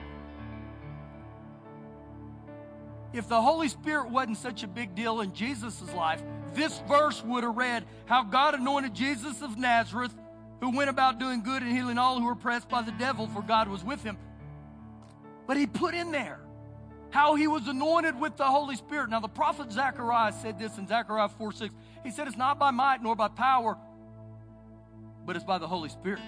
If 3.13 3.29
the 3.29 3.41
Holy 3.41 3.69
Spirit 3.69 4.09
wasn't 4.09 4.39
such 4.39 4.63
a 4.63 4.67
big 4.67 4.93
deal 4.93 5.21
in 5.21 5.33
Jesus' 5.33 5.81
life, 5.93 6.21
this 6.53 6.81
verse 6.85 7.23
would 7.23 7.45
have 7.45 7.55
read 7.55 7.85
how 8.07 8.23
God 8.23 8.55
anointed 8.55 8.93
Jesus 8.93 9.41
of 9.41 9.57
Nazareth, 9.57 10.13
who 10.59 10.75
went 10.75 10.89
about 10.89 11.19
doing 11.19 11.43
good 11.43 11.61
and 11.61 11.71
healing 11.71 11.97
all 11.97 12.19
who 12.19 12.25
were 12.25 12.33
oppressed 12.33 12.69
by 12.69 12.81
the 12.81 12.91
devil, 12.93 13.27
for 13.27 13.41
God 13.41 13.67
was 13.67 13.83
with 13.83 14.03
him. 14.03 14.17
But 15.45 15.57
he 15.57 15.67
put 15.67 15.93
in 15.93 16.11
there 16.11 16.39
how 17.09 17.35
he 17.35 17.47
was 17.47 17.67
anointed 17.67 18.19
with 18.19 18.37
the 18.37 18.45
Holy 18.45 18.75
Spirit. 18.75 19.09
Now, 19.09 19.19
the 19.19 19.27
prophet 19.27 19.71
Zechariah 19.71 20.33
said 20.33 20.59
this 20.59 20.77
in 20.77 20.87
Zechariah 20.87 21.29
4 21.29 21.51
6. 21.51 21.73
He 22.03 22.11
said, 22.11 22.27
It's 22.27 22.37
not 22.37 22.59
by 22.59 22.71
might 22.71 23.01
nor 23.01 23.15
by 23.15 23.29
power, 23.29 23.77
but 25.25 25.35
it's 25.35 25.45
by 25.45 25.57
the 25.57 25.67
Holy 25.67 25.89
Spirit. 25.89 26.19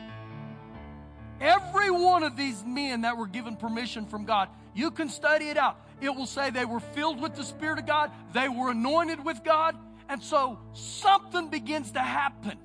Every 1.42 1.90
one 1.90 2.24
of 2.24 2.36
these 2.36 2.64
men 2.66 3.02
that 3.02 3.18
were 3.18 3.28
given 3.28 3.56
permission 3.56 4.06
from 4.06 4.26
God, 4.26 4.50
you 4.74 4.92
can 4.92 5.10
study 5.10 5.50
it 5.50 5.58
out 5.58 5.78
it 6.02 6.16
will 6.16 6.26
say 6.26 6.50
they 6.50 6.66
were 6.66 6.80
filled 6.80 7.22
with 7.22 7.36
the 7.36 7.44
Spirit 7.44 7.80
of 7.80 7.86
God, 7.86 8.12
they 8.34 8.48
were 8.48 8.72
anointed 8.72 9.24
with 9.24 9.44
God. 9.44 9.76
And 10.08 10.24
so 10.24 10.60
something 10.74 11.50
begins 11.50 11.92
to 11.92 12.00
happen 12.00 12.58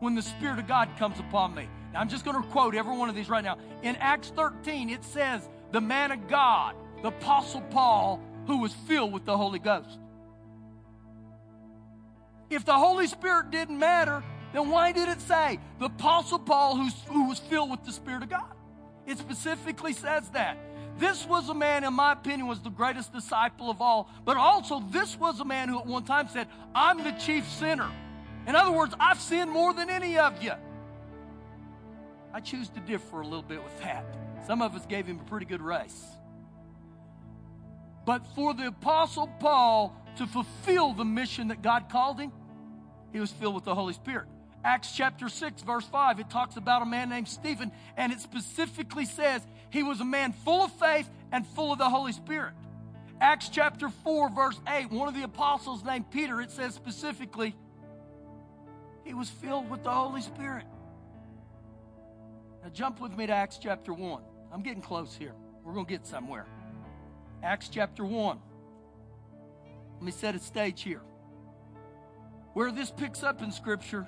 when 0.00 0.14
the 0.14 0.22
Spirit 0.22 0.58
of 0.58 0.66
God 0.66 0.88
comes 0.98 1.20
upon 1.20 1.54
me. 1.54 1.68
Now, 1.92 2.00
I'm 2.00 2.08
just 2.08 2.24
going 2.24 2.40
to 2.40 2.48
quote 2.48 2.74
every 2.74 2.96
one 2.96 3.08
of 3.08 3.14
these 3.14 3.28
right 3.28 3.44
now. 3.44 3.58
In 3.82 3.96
Acts 3.96 4.32
13, 4.34 4.90
it 4.90 5.04
says, 5.04 5.48
The 5.72 5.80
man 5.80 6.10
of 6.10 6.26
God, 6.28 6.74
the 7.02 7.08
Apostle 7.08 7.62
Paul, 7.70 8.20
who 8.46 8.58
was 8.58 8.72
filled 8.88 9.12
with 9.12 9.24
the 9.24 9.36
Holy 9.36 9.58
Ghost. 9.58 9.98
If 12.48 12.64
the 12.64 12.76
Holy 12.76 13.06
Spirit 13.06 13.50
didn't 13.50 13.78
matter, 13.78 14.24
then 14.52 14.70
why 14.70 14.92
did 14.92 15.08
it 15.08 15.20
say 15.20 15.60
the 15.78 15.86
Apostle 15.86 16.40
Paul 16.40 16.76
who 16.76 17.28
was 17.28 17.38
filled 17.38 17.70
with 17.70 17.84
the 17.84 17.92
Spirit 17.92 18.24
of 18.24 18.30
God? 18.30 18.52
It 19.06 19.18
specifically 19.18 19.92
says 19.92 20.28
that. 20.30 20.58
This 20.98 21.26
was 21.26 21.48
a 21.48 21.54
man, 21.54 21.84
in 21.84 21.94
my 21.94 22.12
opinion, 22.12 22.46
was 22.46 22.60
the 22.60 22.70
greatest 22.70 23.12
disciple 23.12 23.70
of 23.70 23.80
all. 23.80 24.10
But 24.24 24.36
also, 24.36 24.80
this 24.90 25.18
was 25.18 25.40
a 25.40 25.44
man 25.44 25.68
who 25.68 25.78
at 25.78 25.86
one 25.86 26.04
time 26.04 26.28
said, 26.28 26.48
I'm 26.74 27.02
the 27.02 27.12
chief 27.12 27.48
sinner. 27.48 27.88
In 28.50 28.56
other 28.56 28.72
words, 28.72 28.92
I've 28.98 29.20
sinned 29.20 29.48
more 29.48 29.72
than 29.72 29.88
any 29.88 30.18
of 30.18 30.42
you. 30.42 30.50
I 32.34 32.40
choose 32.40 32.68
to 32.70 32.80
differ 32.80 33.20
a 33.20 33.24
little 33.24 33.44
bit 33.44 33.62
with 33.62 33.78
that. 33.78 34.04
Some 34.44 34.60
of 34.60 34.74
us 34.74 34.84
gave 34.86 35.06
him 35.06 35.20
a 35.20 35.22
pretty 35.22 35.46
good 35.46 35.62
race. 35.62 36.04
But 38.04 38.26
for 38.34 38.52
the 38.52 38.66
Apostle 38.66 39.28
Paul 39.38 39.94
to 40.16 40.26
fulfill 40.26 40.94
the 40.94 41.04
mission 41.04 41.46
that 41.48 41.62
God 41.62 41.90
called 41.90 42.18
him, 42.18 42.32
he 43.12 43.20
was 43.20 43.30
filled 43.30 43.54
with 43.54 43.62
the 43.62 43.74
Holy 43.76 43.92
Spirit. 43.92 44.26
Acts 44.64 44.96
chapter 44.96 45.28
6, 45.28 45.62
verse 45.62 45.86
5, 45.86 46.18
it 46.18 46.28
talks 46.28 46.56
about 46.56 46.82
a 46.82 46.86
man 46.86 47.08
named 47.08 47.28
Stephen, 47.28 47.70
and 47.96 48.12
it 48.12 48.18
specifically 48.18 49.04
says 49.04 49.46
he 49.70 49.84
was 49.84 50.00
a 50.00 50.04
man 50.04 50.32
full 50.32 50.64
of 50.64 50.72
faith 50.72 51.08
and 51.30 51.46
full 51.46 51.70
of 51.70 51.78
the 51.78 51.88
Holy 51.88 52.10
Spirit. 52.10 52.54
Acts 53.20 53.48
chapter 53.48 53.90
4, 53.90 54.30
verse 54.30 54.60
8, 54.68 54.90
one 54.90 55.06
of 55.06 55.14
the 55.14 55.22
apostles 55.22 55.84
named 55.84 56.10
Peter, 56.10 56.40
it 56.40 56.50
says 56.50 56.74
specifically, 56.74 57.54
he 59.04 59.14
was 59.14 59.28
filled 59.28 59.70
with 59.70 59.82
the 59.82 59.90
Holy 59.90 60.22
Spirit. 60.22 60.64
Now 62.62 62.68
jump 62.70 63.00
with 63.00 63.16
me 63.16 63.26
to 63.26 63.32
Acts 63.32 63.58
chapter 63.60 63.92
1. 63.92 64.22
I'm 64.52 64.62
getting 64.62 64.82
close 64.82 65.14
here. 65.14 65.34
We're 65.64 65.72
going 65.72 65.86
to 65.86 65.90
get 65.90 66.06
somewhere. 66.06 66.46
Acts 67.42 67.68
chapter 67.68 68.04
1. 68.04 68.38
Let 69.94 70.02
me 70.02 70.12
set 70.12 70.34
a 70.34 70.38
stage 70.38 70.82
here. 70.82 71.02
Where 72.52 72.72
this 72.72 72.90
picks 72.90 73.22
up 73.22 73.42
in 73.42 73.52
Scripture 73.52 74.06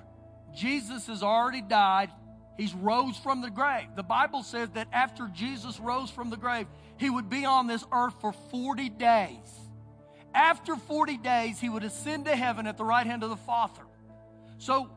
Jesus 0.55 1.07
has 1.07 1.23
already 1.23 1.61
died. 1.61 2.11
He's 2.57 2.73
rose 2.75 3.17
from 3.17 3.41
the 3.41 3.49
grave. 3.49 3.87
The 3.95 4.03
Bible 4.03 4.43
says 4.43 4.69
that 4.71 4.87
after 4.93 5.27
Jesus 5.33 5.79
rose 5.79 6.11
from 6.11 6.29
the 6.29 6.37
grave, 6.37 6.67
he 6.97 7.09
would 7.09 7.29
be 7.29 7.45
on 7.45 7.65
this 7.65 7.83
earth 7.91 8.13
for 8.21 8.31
40 8.31 8.89
days. 8.89 9.59
After 10.35 10.75
40 10.75 11.17
days, 11.17 11.59
he 11.59 11.69
would 11.69 11.83
ascend 11.83 12.25
to 12.25 12.35
heaven 12.35 12.67
at 12.67 12.77
the 12.77 12.83
right 12.83 13.05
hand 13.05 13.23
of 13.23 13.29
the 13.31 13.35
Father. 13.35 13.81
So, 14.57 14.89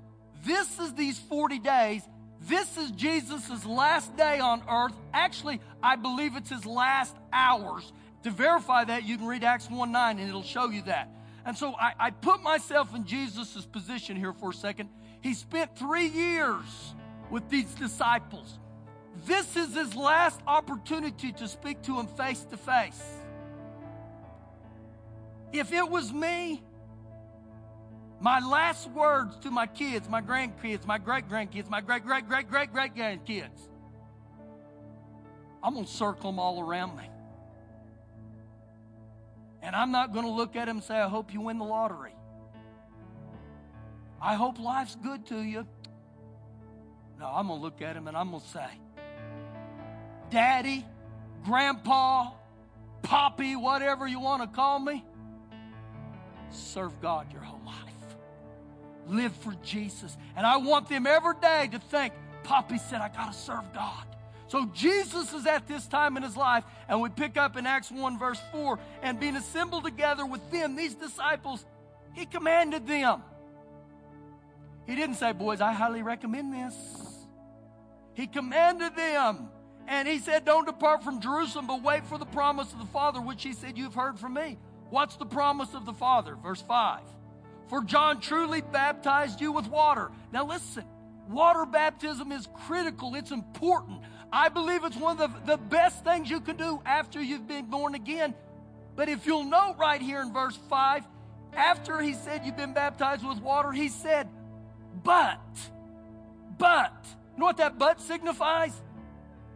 this 0.45 0.79
is 0.79 0.95
these 0.95 1.19
40 1.19 1.59
days. 1.59 2.03
This 2.43 2.77
is 2.77 2.91
Jesus' 2.93 3.65
last 3.65 4.17
day 4.17 4.39
on 4.39 4.63
earth. 4.69 4.95
Actually, 5.13 5.61
I 5.83 5.97
believe 5.97 6.37
it's 6.37 6.51
his 6.51 6.67
last 6.67 7.17
hours. 7.33 7.93
To 8.23 8.31
verify 8.31 8.85
that, 8.85 9.05
you 9.05 9.17
can 9.17 9.27
read 9.27 9.45
Acts 9.45 9.71
1 9.71 9.91
9 9.91 10.19
and 10.19 10.29
it'll 10.29 10.43
show 10.43 10.69
you 10.69 10.83
that. 10.83 11.11
And 11.45 11.57
so 11.57 11.75
I, 11.75 11.93
I 11.99 12.11
put 12.11 12.43
myself 12.43 12.95
in 12.95 13.05
Jesus' 13.05 13.67
position 13.67 14.17
here 14.17 14.33
for 14.33 14.51
a 14.51 14.55
second 14.55 14.91
he 15.27 15.35
spent 15.35 15.77
three 15.77 16.07
years 16.07 16.95
with 17.31 17.49
these 17.49 17.75
disciples. 17.75 18.61
This 19.25 19.57
is 19.57 19.75
his 19.75 19.97
last 19.97 20.41
opportunity 20.47 21.33
to 21.33 21.49
speak 21.49 21.83
to 21.83 21.97
them 21.97 22.07
face 22.07 22.45
to 22.51 22.57
face. 22.57 23.03
If 25.53 25.73
it 25.73 25.89
was 25.91 26.13
me, 26.13 26.63
my 28.21 28.41
last 28.41 28.91
words 28.91 29.37
to 29.39 29.51
my 29.51 29.67
kids, 29.67 30.09
my 30.09 30.23
grandkids, 30.23 30.87
my 30.87 30.99
great 30.99 31.29
grandkids, 31.29 31.69
my 31.69 31.81
great 31.81 32.05
great 32.05 32.27
great 32.27 32.49
great 32.49 32.73
great 32.73 32.95
grandkids, 32.95 33.69
I'm 35.63 35.75
going 35.75 35.85
to 35.85 35.91
circle 35.91 36.31
them 36.31 36.39
all 36.39 36.61
around 36.61 36.97
me. 36.97 37.11
And 39.63 39.75
I'm 39.75 39.91
not 39.91 40.13
going 40.13 40.25
to 40.25 40.31
look 40.31 40.55
at 40.55 40.67
them 40.67 40.77
and 40.77 40.85
say, 40.85 40.95
I 40.95 41.09
hope 41.09 41.35
you 41.35 41.41
win 41.41 41.59
the 41.59 41.65
lottery. 41.65 42.15
I 44.23 44.35
hope 44.35 44.59
life's 44.59 44.97
good 44.97 45.27
to 45.27 45.41
you. 45.41 45.67
No, 47.19 47.27
I'm 47.27 47.49
going 47.49 47.59
to 47.59 47.65
look 47.65 47.83
at 47.83 47.97
him 47.97 48.09
and 48.09 48.17
I'm 48.17 48.31
going 48.31 48.43
to 48.43 48.49
say, 48.49 48.69
Daddy, 50.31 50.85
Grandpa, 51.45 52.31
Poppy, 53.03 53.57
whatever 53.57 54.07
you 54.07 54.21
want 54.21 54.43
to 54.43 54.49
call 54.49 54.79
me, 54.79 55.05
serve 56.51 57.01
God 57.01 57.33
your 57.33 57.43
whole 57.43 57.61
life. 57.65 57.86
Live 59.09 59.35
for 59.37 59.55
Jesus. 59.63 60.17
And 60.37 60.47
I 60.47 60.57
want 60.57 60.89
them 60.89 61.07
every 61.07 61.35
day 61.41 61.69
to 61.73 61.79
think, 61.79 62.13
Poppy 62.43 62.79
said, 62.79 63.01
I 63.01 63.09
got 63.09 63.33
to 63.33 63.39
serve 63.39 63.73
God. 63.73 64.05
So 64.49 64.67
Jesus 64.67 65.33
is 65.33 65.47
at 65.47 65.67
this 65.67 65.87
time 65.87 66.17
in 66.17 66.23
his 66.23 66.37
life, 66.37 66.65
and 66.89 67.01
we 67.01 67.09
pick 67.09 67.37
up 67.37 67.57
in 67.57 67.67
Acts 67.67 67.91
1, 67.91 68.19
verse 68.19 68.41
4, 68.53 68.79
and 69.03 69.19
being 69.19 69.37
assembled 69.37 69.85
together 69.85 70.25
with 70.25 70.51
them, 70.53 70.77
these 70.77 70.95
disciples, 70.95 71.65
he 72.15 72.27
commanded 72.27 72.87
them. 72.87 73.23
He 74.87 74.95
didn't 74.95 75.17
say, 75.17 75.33
Boys, 75.33 75.61
I 75.61 75.73
highly 75.73 76.03
recommend 76.03 76.55
this. 76.55 76.75
He 78.15 78.29
commanded 78.29 78.95
them, 78.95 79.49
and 79.89 80.07
he 80.07 80.19
said, 80.21 80.45
Don't 80.45 80.65
depart 80.65 81.03
from 81.03 81.21
Jerusalem, 81.21 81.67
but 81.67 81.83
wait 81.83 82.07
for 82.07 82.17
the 82.17 82.27
promise 82.27 82.73
of 82.73 82.79
the 82.79 82.87
Father, 82.87 83.21
which 83.21 83.43
he 83.43 83.53
said, 83.53 83.77
You've 83.77 83.95
heard 83.95 84.19
from 84.19 84.35
me. 84.35 84.59
What's 84.91 85.17
the 85.17 85.27
promise 85.27 85.75
of 85.75 85.85
the 85.85 85.93
Father? 85.93 86.37
Verse 86.37 86.63
5. 86.63 87.01
For 87.69 87.83
John 87.83 88.21
truly 88.21 88.61
baptized 88.61 89.41
you 89.41 89.53
with 89.53 89.67
water. 89.69 90.11
Now 90.33 90.47
listen, 90.47 90.85
water 91.29 91.67
baptism 91.67 92.33
is 92.33 92.49
critical, 92.67 93.15
it's 93.15 93.31
important. 93.31 94.01
I 94.33 94.49
believe 94.49 94.85
it's 94.85 94.97
one 94.97 95.21
of 95.21 95.47
the, 95.47 95.53
the 95.53 95.57
best 95.57 96.05
things 96.05 96.31
you 96.31 96.41
can 96.41 96.57
do 96.57 96.81
after 96.85 97.21
you've 97.21 97.47
been 97.47 97.67
born 97.67 97.95
again. 97.95 98.35
But 98.95 99.09
if 99.09 99.27
you'll 99.27 99.45
note 99.45 99.77
right 99.79 100.01
here 100.01 100.23
in 100.23 100.33
verse 100.33 100.59
5, 100.69 101.05
after 101.55 102.01
he 102.01 102.15
said 102.15 102.43
you've 102.45 102.57
been 102.57 102.75
baptized 102.75 103.27
with 103.27 103.39
water, 103.39 103.73
he 103.73 103.89
said, 103.89 104.29
but, 105.05 105.41
but, 106.59 106.93
you 107.35 107.41
know 107.41 107.47
what 107.47 107.59
that 107.59 107.79
but 107.79 108.01
signifies? 108.01 108.73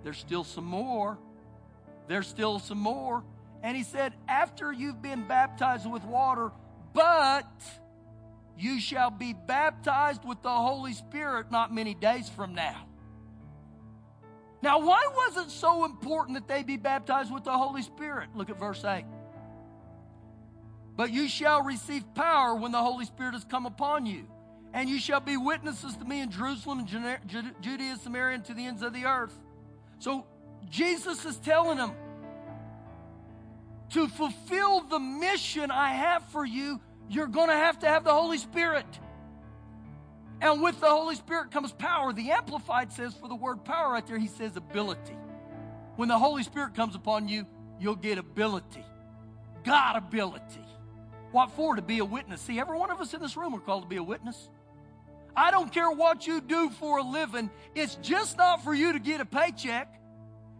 There's 0.04 0.18
still 0.18 0.44
some 0.44 0.64
more. 0.64 1.18
There's 2.08 2.26
still 2.26 2.58
some 2.58 2.78
more. 2.78 3.24
And 3.62 3.76
he 3.76 3.82
said, 3.82 4.14
after 4.28 4.72
you've 4.72 5.02
been 5.02 5.26
baptized 5.26 5.90
with 5.90 6.04
water, 6.04 6.52
but 6.92 7.46
you 8.58 8.80
shall 8.80 9.10
be 9.10 9.32
baptized 9.32 10.24
with 10.24 10.42
the 10.42 10.50
Holy 10.50 10.92
Spirit 10.92 11.50
not 11.50 11.74
many 11.74 11.94
days 11.94 12.28
from 12.28 12.54
now. 12.54 12.86
Now, 14.62 14.78
why 14.78 15.08
was 15.14 15.46
it 15.46 15.50
so 15.50 15.86
important 15.86 16.36
that 16.36 16.46
they 16.46 16.62
be 16.62 16.76
baptized 16.76 17.32
with 17.32 17.44
the 17.44 17.56
Holy 17.56 17.82
Spirit? 17.82 18.28
Look 18.34 18.50
at 18.50 18.58
verse 18.58 18.84
8. 18.84 19.04
But 20.96 21.10
you 21.10 21.28
shall 21.28 21.62
receive 21.62 22.04
power 22.14 22.54
when 22.54 22.70
the 22.72 22.82
Holy 22.82 23.06
Spirit 23.06 23.32
has 23.32 23.44
come 23.44 23.64
upon 23.64 24.04
you. 24.04 24.26
And 24.74 24.88
you 24.88 25.00
shall 25.00 25.20
be 25.20 25.36
witnesses 25.36 25.96
to 25.96 26.04
me 26.04 26.20
in 26.20 26.30
Jerusalem, 26.30 26.86
Judea, 26.86 27.96
Samaria, 28.02 28.34
and 28.34 28.44
to 28.44 28.54
the 28.54 28.66
ends 28.66 28.82
of 28.82 28.92
the 28.92 29.06
earth. 29.06 29.36
So 29.98 30.26
Jesus 30.68 31.24
is 31.24 31.38
telling 31.38 31.78
them 31.78 31.92
to 33.90 34.06
fulfill 34.08 34.82
the 34.82 35.00
mission 35.00 35.70
I 35.70 35.94
have 35.94 36.22
for 36.28 36.44
you, 36.44 36.80
you're 37.10 37.26
going 37.26 37.48
to 37.48 37.56
have 37.56 37.80
to 37.80 37.88
have 37.88 38.04
the 38.04 38.12
Holy 38.12 38.38
Spirit. 38.38 38.86
And 40.40 40.62
with 40.62 40.80
the 40.80 40.88
Holy 40.88 41.16
Spirit 41.16 41.50
comes 41.50 41.72
power. 41.72 42.12
The 42.12 42.30
Amplified 42.30 42.92
says 42.92 43.14
for 43.14 43.28
the 43.28 43.34
word 43.34 43.64
power 43.64 43.92
right 43.92 44.06
there, 44.06 44.16
he 44.18 44.28
says 44.28 44.56
ability. 44.56 45.16
When 45.96 46.08
the 46.08 46.18
Holy 46.18 46.44
Spirit 46.44 46.74
comes 46.74 46.94
upon 46.94 47.28
you, 47.28 47.46
you'll 47.80 47.96
get 47.96 48.16
ability. 48.16 48.84
God 49.64 49.96
ability. 49.96 50.64
What 51.32 51.50
for? 51.50 51.74
To 51.74 51.82
be 51.82 51.98
a 51.98 52.04
witness. 52.04 52.40
See, 52.40 52.60
every 52.60 52.78
one 52.78 52.92
of 52.92 53.00
us 53.00 53.12
in 53.12 53.20
this 53.20 53.36
room 53.36 53.54
are 53.54 53.60
called 53.60 53.82
to 53.82 53.88
be 53.88 53.96
a 53.96 54.02
witness. 54.02 54.48
I 55.36 55.50
don't 55.50 55.72
care 55.72 55.90
what 55.90 56.26
you 56.26 56.40
do 56.40 56.70
for 56.70 56.98
a 56.98 57.02
living, 57.02 57.50
it's 57.74 57.96
just 57.96 58.38
not 58.38 58.62
for 58.62 58.72
you 58.72 58.92
to 58.92 59.00
get 59.00 59.20
a 59.20 59.24
paycheck. 59.24 60.00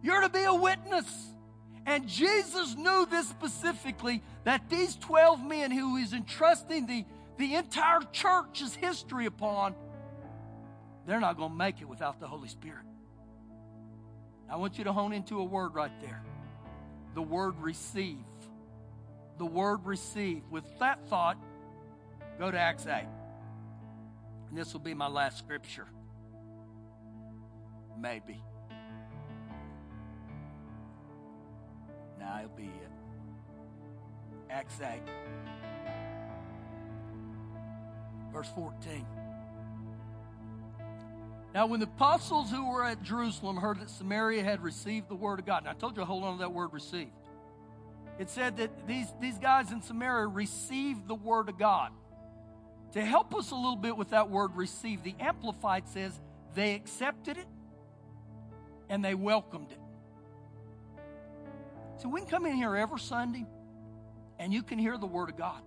You're 0.03 0.21
to 0.21 0.29
be 0.29 0.43
a 0.43 0.53
witness. 0.53 1.05
And 1.85 2.07
Jesus 2.07 2.75
knew 2.75 3.07
this 3.09 3.27
specifically 3.27 4.21
that 4.43 4.69
these 4.69 4.95
12 4.97 5.43
men 5.43 5.71
who 5.71 5.97
he's 5.97 6.13
entrusting 6.13 6.85
the 6.85 7.05
the 7.37 7.55
entire 7.55 8.01
church's 8.11 8.75
history 8.75 9.25
upon, 9.25 9.73
they're 11.07 11.19
not 11.19 11.37
going 11.37 11.49
to 11.49 11.57
make 11.57 11.81
it 11.81 11.85
without 11.85 12.19
the 12.19 12.27
Holy 12.27 12.47
Spirit. 12.47 12.85
I 14.47 14.57
want 14.57 14.77
you 14.77 14.83
to 14.83 14.93
hone 14.93 15.11
into 15.11 15.39
a 15.39 15.43
word 15.43 15.73
right 15.73 15.91
there 16.01 16.21
the 17.13 17.21
word 17.21 17.59
receive. 17.59 18.17
The 19.37 19.45
word 19.45 19.85
receive. 19.85 20.43
With 20.49 20.63
that 20.79 21.05
thought, 21.07 21.37
go 22.39 22.51
to 22.51 22.57
Acts 22.57 22.85
8. 22.87 23.05
And 24.49 24.57
this 24.57 24.73
will 24.73 24.79
be 24.79 24.93
my 24.93 25.07
last 25.07 25.37
scripture. 25.37 25.87
Maybe. 27.99 28.41
Now 32.21 32.41
be 32.55 32.65
it. 32.65 32.91
Acts 34.51 34.79
8. 34.79 35.01
Verse 38.31 38.49
14. 38.53 39.05
Now, 41.53 41.65
when 41.65 41.79
the 41.79 41.87
apostles 41.87 42.51
who 42.51 42.69
were 42.69 42.85
at 42.85 43.01
Jerusalem 43.01 43.57
heard 43.57 43.81
that 43.81 43.89
Samaria 43.89 44.43
had 44.43 44.61
received 44.61 45.09
the 45.09 45.15
word 45.15 45.39
of 45.39 45.45
God, 45.45 45.63
and 45.63 45.69
I 45.69 45.73
told 45.73 45.97
you 45.97 46.03
to 46.03 46.05
hold 46.05 46.23
on 46.23 46.33
to 46.37 46.39
that 46.41 46.53
word 46.53 46.71
received. 46.73 47.11
It 48.19 48.29
said 48.29 48.57
that 48.57 48.87
these, 48.87 49.07
these 49.19 49.39
guys 49.39 49.71
in 49.71 49.81
Samaria 49.81 50.27
received 50.27 51.07
the 51.07 51.15
word 51.15 51.49
of 51.49 51.57
God. 51.57 51.91
To 52.93 53.03
help 53.03 53.33
us 53.33 53.51
a 53.51 53.55
little 53.55 53.75
bit 53.75 53.97
with 53.97 54.11
that 54.11 54.29
word 54.29 54.55
receive, 54.55 55.01
the 55.01 55.15
Amplified 55.19 55.87
says 55.87 56.19
they 56.53 56.75
accepted 56.75 57.37
it 57.37 57.47
and 58.89 59.03
they 59.03 59.15
welcomed 59.15 59.71
it. 59.71 59.80
So 62.01 62.09
we 62.09 62.21
can 62.21 62.29
come 62.29 62.45
in 62.45 62.55
here 62.55 62.75
every 62.75 62.99
Sunday 62.99 63.45
and 64.39 64.53
you 64.53 64.63
can 64.63 64.79
hear 64.79 64.97
the 64.97 65.05
word 65.05 65.29
of 65.29 65.37
God 65.37 65.61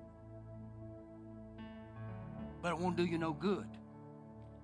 but 2.64 2.72
it 2.72 2.78
won't 2.78 2.96
do 2.96 3.04
you 3.04 3.18
no 3.18 3.34
good 3.34 3.66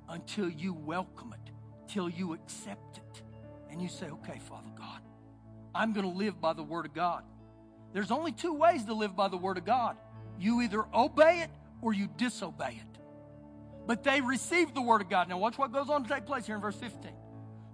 until 0.09 0.49
you 0.49 0.73
welcome 0.73 1.35
it, 1.35 1.53
till 1.87 2.09
you 2.09 2.33
accept 2.33 2.97
it. 2.97 3.23
And 3.71 3.81
you 3.83 3.91
say, 3.91 4.07
okay, 4.07 4.39
Father 4.49 4.71
God, 4.75 5.03
I'm 5.75 5.93
going 5.93 6.11
to 6.11 6.19
live 6.19 6.41
by 6.41 6.55
the 6.55 6.63
Word 6.63 6.87
of 6.87 6.95
God. 6.95 7.25
There's 7.93 8.11
only 8.11 8.33
two 8.33 8.55
ways 8.55 8.87
to 8.87 8.95
live 8.95 9.15
by 9.15 9.29
the 9.29 9.37
Word 9.37 9.59
of 9.59 9.67
God 9.67 9.99
you 10.39 10.63
either 10.63 10.87
obey 10.95 11.43
it 11.43 11.51
or 11.83 11.93
you 11.93 12.09
disobey 12.17 12.81
it. 12.81 13.01
But 13.87 14.03
they 14.03 14.23
received 14.23 14.75
the 14.75 14.81
Word 14.81 15.03
of 15.03 15.11
God. 15.11 15.29
Now, 15.29 15.37
watch 15.37 15.59
what 15.59 15.71
goes 15.71 15.91
on 15.91 16.03
to 16.05 16.09
take 16.09 16.25
place 16.25 16.47
here 16.47 16.55
in 16.55 16.63
verse 16.63 16.77
15. 16.77 17.13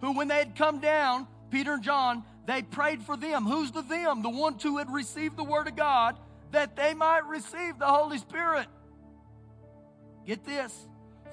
Who, 0.00 0.14
when 0.14 0.26
they 0.26 0.38
had 0.38 0.56
come 0.56 0.80
down, 0.80 1.28
Peter 1.50 1.74
and 1.74 1.84
John, 1.84 2.24
they 2.46 2.62
prayed 2.62 3.02
for 3.02 3.16
them. 3.16 3.44
Who's 3.44 3.72
the 3.72 3.82
them? 3.82 4.22
The 4.22 4.30
ones 4.30 4.62
who 4.62 4.78
had 4.78 4.92
received 4.92 5.36
the 5.36 5.44
Word 5.44 5.68
of 5.68 5.76
God, 5.76 6.18
that 6.52 6.76
they 6.76 6.94
might 6.94 7.26
receive 7.26 7.78
the 7.78 7.86
Holy 7.86 8.18
Spirit. 8.18 8.66
Get 10.26 10.44
this. 10.44 10.72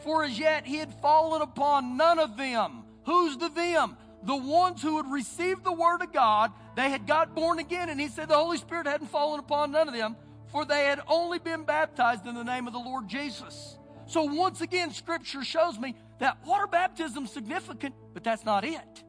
For 0.03 0.23
as 0.23 0.37
yet 0.37 0.65
he 0.65 0.77
had 0.77 0.93
fallen 1.01 1.41
upon 1.41 1.97
none 1.97 2.19
of 2.19 2.35
them. 2.35 2.83
Who's 3.05 3.37
the 3.37 3.49
them? 3.49 3.97
The 4.23 4.35
ones 4.35 4.81
who 4.81 4.97
had 4.97 5.11
received 5.11 5.63
the 5.63 5.73
word 5.73 6.01
of 6.01 6.13
God, 6.13 6.51
they 6.75 6.89
had 6.89 7.05
got 7.05 7.35
born 7.35 7.59
again, 7.59 7.89
and 7.89 7.99
he 7.99 8.07
said 8.07 8.29
the 8.29 8.35
Holy 8.35 8.57
Spirit 8.57 8.87
hadn't 8.87 9.07
fallen 9.07 9.39
upon 9.39 9.71
none 9.71 9.87
of 9.87 9.93
them, 9.93 10.15
for 10.49 10.63
they 10.63 10.85
had 10.85 11.01
only 11.07 11.39
been 11.39 11.63
baptized 11.63 12.25
in 12.25 12.33
the 12.33 12.43
name 12.43 12.65
of 12.65 12.73
the 12.73 12.79
Lord 12.79 13.07
Jesus. 13.07 13.77
So 14.05 14.23
once 14.23 14.61
again, 14.61 14.91
scripture 14.91 15.43
shows 15.43 15.77
me 15.77 15.95
that 16.19 16.37
water 16.45 16.67
baptism 16.67 17.25
is 17.25 17.31
significant, 17.31 17.95
but 18.13 18.23
that's 18.23 18.45
not 18.45 18.63
it. 18.63 19.03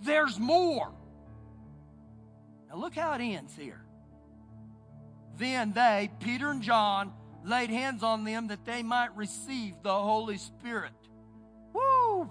There's 0.00 0.38
more. 0.38 0.92
Now 2.72 2.78
look 2.78 2.94
how 2.94 3.12
it 3.12 3.20
ends 3.20 3.54
here. 3.54 3.82
Then 5.36 5.72
they, 5.72 6.10
Peter 6.20 6.50
and 6.50 6.62
John, 6.62 7.12
laid 7.44 7.68
hands 7.68 8.02
on 8.02 8.24
them 8.24 8.48
that 8.48 8.64
they 8.64 8.82
might 8.82 9.14
receive 9.14 9.74
the 9.82 9.92
Holy 9.92 10.38
Spirit. 10.38 10.92
Woo! 11.74 12.30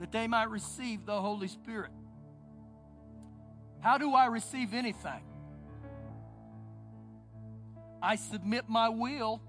That 0.00 0.12
they 0.12 0.26
might 0.28 0.48
receive 0.50 1.04
the 1.04 1.20
Holy 1.20 1.48
Spirit. 1.48 1.90
How 3.80 3.98
do 3.98 4.14
I 4.14 4.26
receive 4.26 4.72
anything? 4.72 5.22
I 8.02 8.16
submit 8.16 8.68
my 8.68 8.88
will 8.88 9.42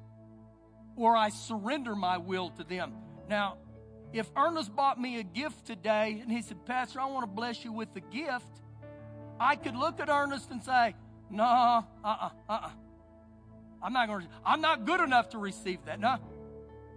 or 0.97 1.15
I 1.15 1.29
surrender 1.29 1.95
my 1.95 2.17
will 2.17 2.49
to 2.51 2.63
them. 2.65 2.93
Now, 3.29 3.57
if 4.11 4.29
Ernest 4.35 4.75
bought 4.75 4.99
me 4.99 5.19
a 5.19 5.23
gift 5.23 5.65
today 5.65 6.19
and 6.21 6.31
he 6.31 6.41
said, 6.41 6.65
Pastor, 6.65 6.99
I 6.99 7.05
want 7.05 7.23
to 7.23 7.33
bless 7.33 7.63
you 7.63 7.71
with 7.71 7.93
the 7.93 8.01
gift, 8.01 8.61
I 9.39 9.55
could 9.55 9.75
look 9.75 9.99
at 9.99 10.09
Ernest 10.09 10.51
and 10.51 10.63
say, 10.63 10.95
No, 11.29 11.43
uh 11.43 11.81
uh-uh, 12.03 12.29
uh, 12.49 12.51
uh-uh. 12.51 12.69
I'm 13.81 13.93
not 13.93 14.07
going 14.07 14.27
I'm 14.45 14.61
not 14.61 14.85
good 14.85 15.01
enough 15.01 15.29
to 15.29 15.37
receive 15.37 15.83
that. 15.85 15.99
No. 15.99 16.17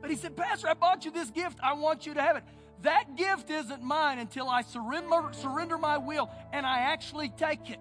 But 0.01 0.11
he 0.11 0.17
said, 0.17 0.37
Pastor, 0.37 0.69
I 0.69 0.75
bought 0.75 1.05
you 1.05 1.11
this 1.11 1.31
gift. 1.31 1.59
I 1.63 1.75
want 1.75 2.07
you 2.07 2.15
to 2.15 2.23
have 2.23 2.37
it. 2.37 2.45
That 2.83 3.17
gift 3.17 3.51
isn't 3.51 3.83
mine 3.83 4.19
until 4.19 4.49
I 4.49 4.63
surrender, 4.63 5.31
surrender 5.33 5.77
my 5.77 5.99
will 5.99 6.31
and 6.53 6.65
I 6.65 6.79
actually 6.79 7.31
take 7.31 7.71
it. 7.71 7.81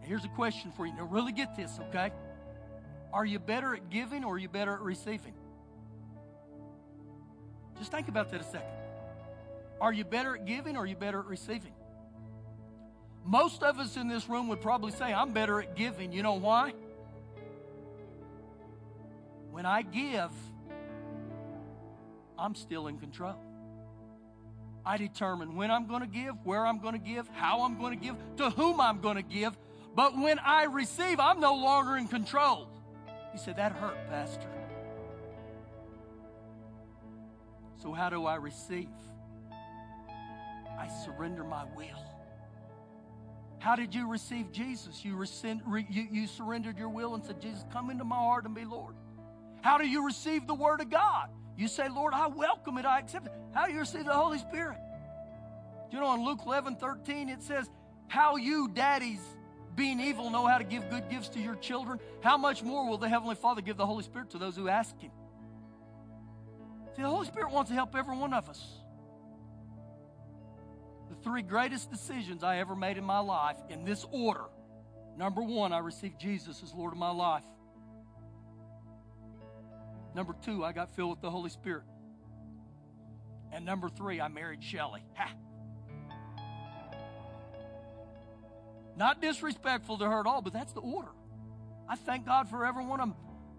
Here's 0.00 0.24
a 0.24 0.28
question 0.28 0.72
for 0.72 0.84
you. 0.84 0.92
Now, 0.94 1.04
really 1.04 1.32
get 1.32 1.56
this, 1.56 1.78
okay? 1.88 2.10
Are 3.12 3.24
you 3.24 3.38
better 3.38 3.74
at 3.74 3.88
giving 3.88 4.24
or 4.24 4.34
are 4.34 4.38
you 4.38 4.48
better 4.48 4.72
at 4.72 4.80
receiving? 4.80 5.34
Just 7.78 7.92
think 7.92 8.08
about 8.08 8.30
that 8.32 8.40
a 8.40 8.44
second. 8.44 8.68
Are 9.80 9.92
you 9.92 10.04
better 10.04 10.34
at 10.34 10.44
giving 10.44 10.76
or 10.76 10.82
are 10.82 10.86
you 10.86 10.96
better 10.96 11.20
at 11.20 11.26
receiving? 11.26 11.72
Most 13.24 13.62
of 13.62 13.78
us 13.78 13.96
in 13.96 14.08
this 14.08 14.28
room 14.28 14.48
would 14.48 14.60
probably 14.60 14.92
say, 14.92 15.12
I'm 15.12 15.32
better 15.32 15.60
at 15.60 15.76
giving. 15.76 16.12
You 16.12 16.22
know 16.22 16.34
why? 16.34 16.72
When 19.50 19.66
I 19.66 19.82
give, 19.82 20.30
I'm 22.38 22.54
still 22.54 22.88
in 22.88 22.98
control. 22.98 23.36
I 24.84 24.96
determine 24.96 25.54
when 25.54 25.70
I'm 25.70 25.86
going 25.86 26.00
to 26.00 26.08
give, 26.08 26.34
where 26.44 26.66
I'm 26.66 26.80
going 26.80 26.94
to 26.94 27.00
give, 27.00 27.28
how 27.28 27.62
I'm 27.62 27.78
going 27.78 27.96
to 27.96 28.04
give, 28.04 28.16
to 28.38 28.50
whom 28.50 28.80
I'm 28.80 29.00
going 29.00 29.16
to 29.16 29.22
give. 29.22 29.56
But 29.94 30.18
when 30.18 30.38
I 30.38 30.64
receive, 30.64 31.20
I'm 31.20 31.38
no 31.38 31.54
longer 31.54 31.96
in 31.96 32.08
control. 32.08 32.68
He 33.32 33.38
said, 33.38 33.56
That 33.56 33.72
hurt, 33.72 33.96
Pastor. 34.08 34.48
So, 37.82 37.92
how 37.92 38.10
do 38.10 38.26
I 38.26 38.36
receive? 38.36 38.88
I 40.78 40.88
surrender 41.04 41.44
my 41.44 41.64
will. 41.76 42.11
How 43.62 43.76
did 43.76 43.94
you 43.94 44.08
receive 44.08 44.50
Jesus? 44.50 45.04
You, 45.04 45.16
re, 45.16 45.86
you, 45.88 46.08
you 46.10 46.26
surrendered 46.26 46.76
your 46.76 46.88
will 46.88 47.14
and 47.14 47.24
said, 47.24 47.40
Jesus, 47.40 47.64
come 47.72 47.90
into 47.90 48.02
my 48.02 48.16
heart 48.16 48.44
and 48.44 48.56
be 48.56 48.64
Lord. 48.64 48.96
How 49.60 49.78
do 49.78 49.86
you 49.86 50.04
receive 50.04 50.48
the 50.48 50.54
Word 50.54 50.80
of 50.80 50.90
God? 50.90 51.28
You 51.56 51.68
say, 51.68 51.88
Lord, 51.88 52.12
I 52.12 52.26
welcome 52.26 52.76
it, 52.78 52.84
I 52.84 52.98
accept 52.98 53.26
it. 53.26 53.32
How 53.54 53.66
do 53.66 53.72
you 53.72 53.78
receive 53.78 54.04
the 54.04 54.14
Holy 54.14 54.38
Spirit? 54.38 54.78
You 55.92 56.00
know 56.00 56.12
in 56.12 56.24
Luke 56.24 56.40
11 56.44 56.74
13 56.74 57.28
it 57.28 57.40
says, 57.40 57.70
How 58.08 58.34
you, 58.34 58.66
daddies, 58.66 59.20
being 59.76 60.00
evil, 60.00 60.28
know 60.28 60.44
how 60.44 60.58
to 60.58 60.64
give 60.64 60.90
good 60.90 61.08
gifts 61.08 61.28
to 61.28 61.40
your 61.40 61.54
children? 61.54 62.00
How 62.20 62.36
much 62.36 62.64
more 62.64 62.88
will 62.88 62.98
the 62.98 63.08
Heavenly 63.08 63.36
Father 63.36 63.60
give 63.60 63.76
the 63.76 63.86
Holy 63.86 64.02
Spirit 64.02 64.30
to 64.30 64.38
those 64.38 64.56
who 64.56 64.66
ask 64.66 64.98
Him? 64.98 65.12
See, 66.96 67.02
the 67.02 67.08
Holy 67.08 67.28
Spirit 67.28 67.52
wants 67.52 67.70
to 67.70 67.76
help 67.76 67.94
every 67.94 68.16
one 68.16 68.34
of 68.34 68.48
us. 68.48 68.81
The 71.12 71.22
three 71.22 71.42
greatest 71.42 71.90
decisions 71.90 72.42
I 72.42 72.56
ever 72.58 72.74
made 72.74 72.96
in 72.96 73.04
my 73.04 73.18
life 73.18 73.58
in 73.68 73.84
this 73.84 74.06
order. 74.10 74.44
Number 75.18 75.42
one, 75.42 75.70
I 75.70 75.78
received 75.78 76.18
Jesus 76.18 76.62
as 76.62 76.72
Lord 76.72 76.94
of 76.94 76.98
my 76.98 77.10
life. 77.10 77.44
Number 80.14 80.34
two, 80.42 80.64
I 80.64 80.72
got 80.72 80.90
filled 80.96 81.10
with 81.10 81.20
the 81.20 81.30
Holy 81.30 81.50
Spirit. 81.50 81.82
And 83.52 83.66
number 83.66 83.90
three, 83.90 84.22
I 84.22 84.28
married 84.28 84.64
Shelly. 84.64 85.02
Ha! 85.16 85.32
Not 88.96 89.20
disrespectful 89.20 89.98
to 89.98 90.06
her 90.06 90.20
at 90.20 90.26
all, 90.26 90.40
but 90.40 90.54
that's 90.54 90.72
the 90.72 90.80
order. 90.80 91.10
I 91.90 91.96
thank 91.96 92.24
God 92.24 92.48
for 92.48 92.64
every 92.64 92.86
one 92.86 93.00
of 93.00 93.08
them. 93.08 93.16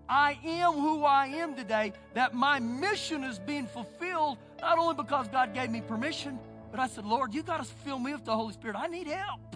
I 0.09 0.39
am 0.43 0.73
who 0.73 1.03
I 1.03 1.27
am 1.27 1.55
today, 1.55 1.93
that 2.15 2.33
my 2.33 2.59
mission 2.59 3.23
is 3.23 3.37
being 3.37 3.67
fulfilled, 3.67 4.39
not 4.59 4.79
only 4.79 4.95
because 4.95 5.27
God 5.27 5.53
gave 5.53 5.69
me 5.69 5.81
permission, 5.81 6.39
but 6.73 6.79
I 6.79 6.87
said, 6.87 7.05
Lord, 7.05 7.35
you 7.35 7.43
got 7.43 7.57
to 7.57 7.63
fill 7.63 7.99
me 7.99 8.13
with 8.13 8.25
the 8.25 8.35
Holy 8.35 8.51
Spirit. 8.51 8.75
I 8.75 8.87
need 8.87 9.05
help. 9.05 9.55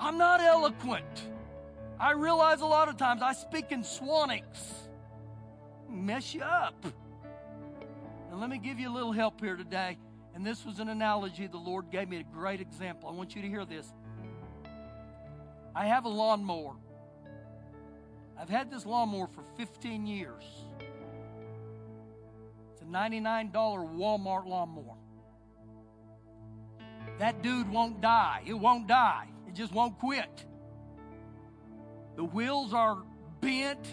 I'm 0.00 0.16
not 0.16 0.40
eloquent. 0.40 1.04
I 2.00 2.12
realize 2.12 2.62
a 2.62 2.66
lot 2.66 2.88
of 2.88 2.96
times 2.96 3.20
I 3.20 3.34
speak 3.34 3.70
in 3.70 3.82
swanics, 3.82 4.88
mess 5.90 6.32
you 6.32 6.40
up. 6.40 6.82
Now, 8.30 8.38
let 8.38 8.48
me 8.48 8.56
give 8.56 8.80
you 8.80 8.90
a 8.90 8.94
little 8.94 9.12
help 9.12 9.38
here 9.42 9.56
today. 9.56 9.98
And 10.34 10.44
this 10.44 10.64
was 10.64 10.80
an 10.80 10.88
analogy 10.88 11.46
the 11.46 11.58
Lord 11.58 11.90
gave 11.90 12.08
me 12.08 12.16
a 12.16 12.22
great 12.22 12.62
example. 12.62 13.10
I 13.10 13.12
want 13.12 13.36
you 13.36 13.42
to 13.42 13.48
hear 13.48 13.66
this. 13.66 13.92
I 15.74 15.84
have 15.84 16.06
a 16.06 16.10
lawnmower. 16.10 16.76
I've 18.40 18.48
had 18.48 18.70
this 18.70 18.86
lawnmower 18.86 19.26
for 19.26 19.42
15 19.58 20.06
years. 20.06 20.44
It's 22.72 22.80
a 22.80 22.86
$99 22.86 23.52
Walmart 23.52 24.46
lawnmower. 24.46 24.96
That 27.18 27.42
dude 27.42 27.70
won't 27.70 28.00
die. 28.00 28.42
It 28.46 28.54
won't 28.54 28.86
die. 28.86 29.28
It 29.48 29.54
just 29.54 29.72
won't 29.72 29.98
quit. 29.98 30.44
The 32.16 32.24
wheels 32.24 32.74
are 32.74 33.02
bent. 33.40 33.86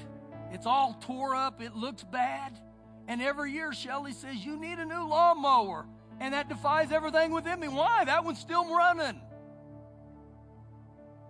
It's 0.51 0.65
all 0.65 0.97
tore 1.01 1.35
up. 1.35 1.61
It 1.61 1.75
looks 1.75 2.03
bad. 2.03 2.59
And 3.07 3.21
every 3.21 3.51
year, 3.51 3.73
Shelly 3.73 4.13
says, 4.13 4.45
You 4.45 4.59
need 4.59 4.79
a 4.79 4.85
new 4.85 5.07
lawnmower. 5.07 5.85
And 6.19 6.33
that 6.33 6.47
defies 6.47 6.91
everything 6.91 7.31
within 7.31 7.59
me. 7.59 7.67
Why? 7.67 8.05
That 8.05 8.23
one's 8.23 8.39
still 8.39 8.75
running. 8.75 9.19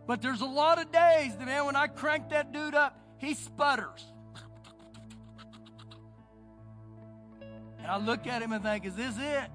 But 0.06 0.22
there's 0.22 0.42
a 0.42 0.46
lot 0.46 0.80
of 0.80 0.92
days 0.92 1.36
that, 1.38 1.46
man, 1.46 1.66
when 1.66 1.76
I 1.76 1.88
crank 1.88 2.30
that 2.30 2.52
dude 2.52 2.76
up, 2.76 3.00
he 3.18 3.34
sputters. 3.34 4.06
And 7.78 7.88
I 7.88 7.98
look 7.98 8.28
at 8.28 8.42
him 8.42 8.52
and 8.52 8.64
think, 8.64 8.86
is 8.86 8.96
this 8.96 9.16
it? 9.18 9.50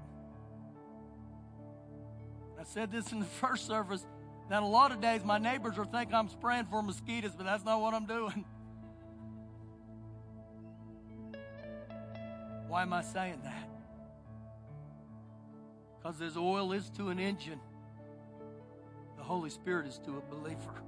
I 2.59 2.63
said 2.65 2.91
this 2.91 3.13
in 3.13 3.19
the 3.19 3.25
first 3.25 3.65
service 3.65 4.05
that 4.49 4.61
a 4.61 4.65
lot 4.65 4.91
of 4.91 4.99
days 4.99 5.23
my 5.23 5.37
neighbors 5.37 5.77
will 5.77 5.85
think 5.85 6.13
I'm 6.13 6.27
spraying 6.27 6.65
for 6.65 6.83
mosquitoes, 6.83 7.31
but 7.37 7.45
that's 7.45 7.63
not 7.63 7.79
what 7.79 7.93
I'm 7.93 8.05
doing. 8.05 8.43
Why 12.67 12.81
am 12.81 12.91
I 12.91 13.01
saying 13.01 13.41
that? 13.43 13.69
Because 15.97 16.21
as 16.21 16.35
oil 16.35 16.73
is 16.73 16.89
to 16.97 17.09
an 17.09 17.19
engine, 17.19 17.59
the 19.17 19.23
Holy 19.23 19.49
Spirit 19.49 19.87
is 19.87 19.99
to 20.05 20.17
a 20.17 20.21
believer. 20.21 20.83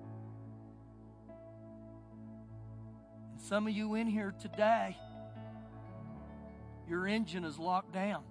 And 3.31 3.41
some 3.41 3.67
of 3.67 3.73
you 3.73 3.95
in 3.95 4.07
here 4.07 4.33
today, 4.39 4.97
your 6.87 7.07
engine 7.07 7.45
is 7.45 7.57
locked 7.57 7.93
down. 7.93 8.23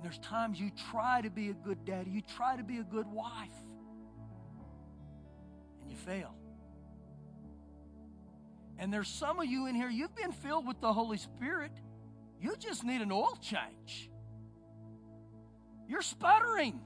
And 0.00 0.06
there's 0.06 0.18
times 0.20 0.58
you 0.58 0.70
try 0.90 1.20
to 1.20 1.28
be 1.28 1.50
a 1.50 1.52
good 1.52 1.84
daddy, 1.84 2.10
you 2.10 2.22
try 2.22 2.56
to 2.56 2.62
be 2.62 2.78
a 2.78 2.82
good 2.82 3.06
wife, 3.06 3.52
and 5.82 5.90
you 5.90 5.96
fail. 5.98 6.34
And 8.78 8.90
there's 8.90 9.08
some 9.08 9.38
of 9.40 9.44
you 9.44 9.66
in 9.66 9.74
here, 9.74 9.90
you've 9.90 10.14
been 10.16 10.32
filled 10.32 10.66
with 10.66 10.80
the 10.80 10.90
Holy 10.90 11.18
Spirit. 11.18 11.72
You 12.40 12.56
just 12.58 12.82
need 12.82 13.02
an 13.02 13.12
oil 13.12 13.38
change. 13.42 14.10
You're 15.86 16.00
sputtering. 16.00 16.80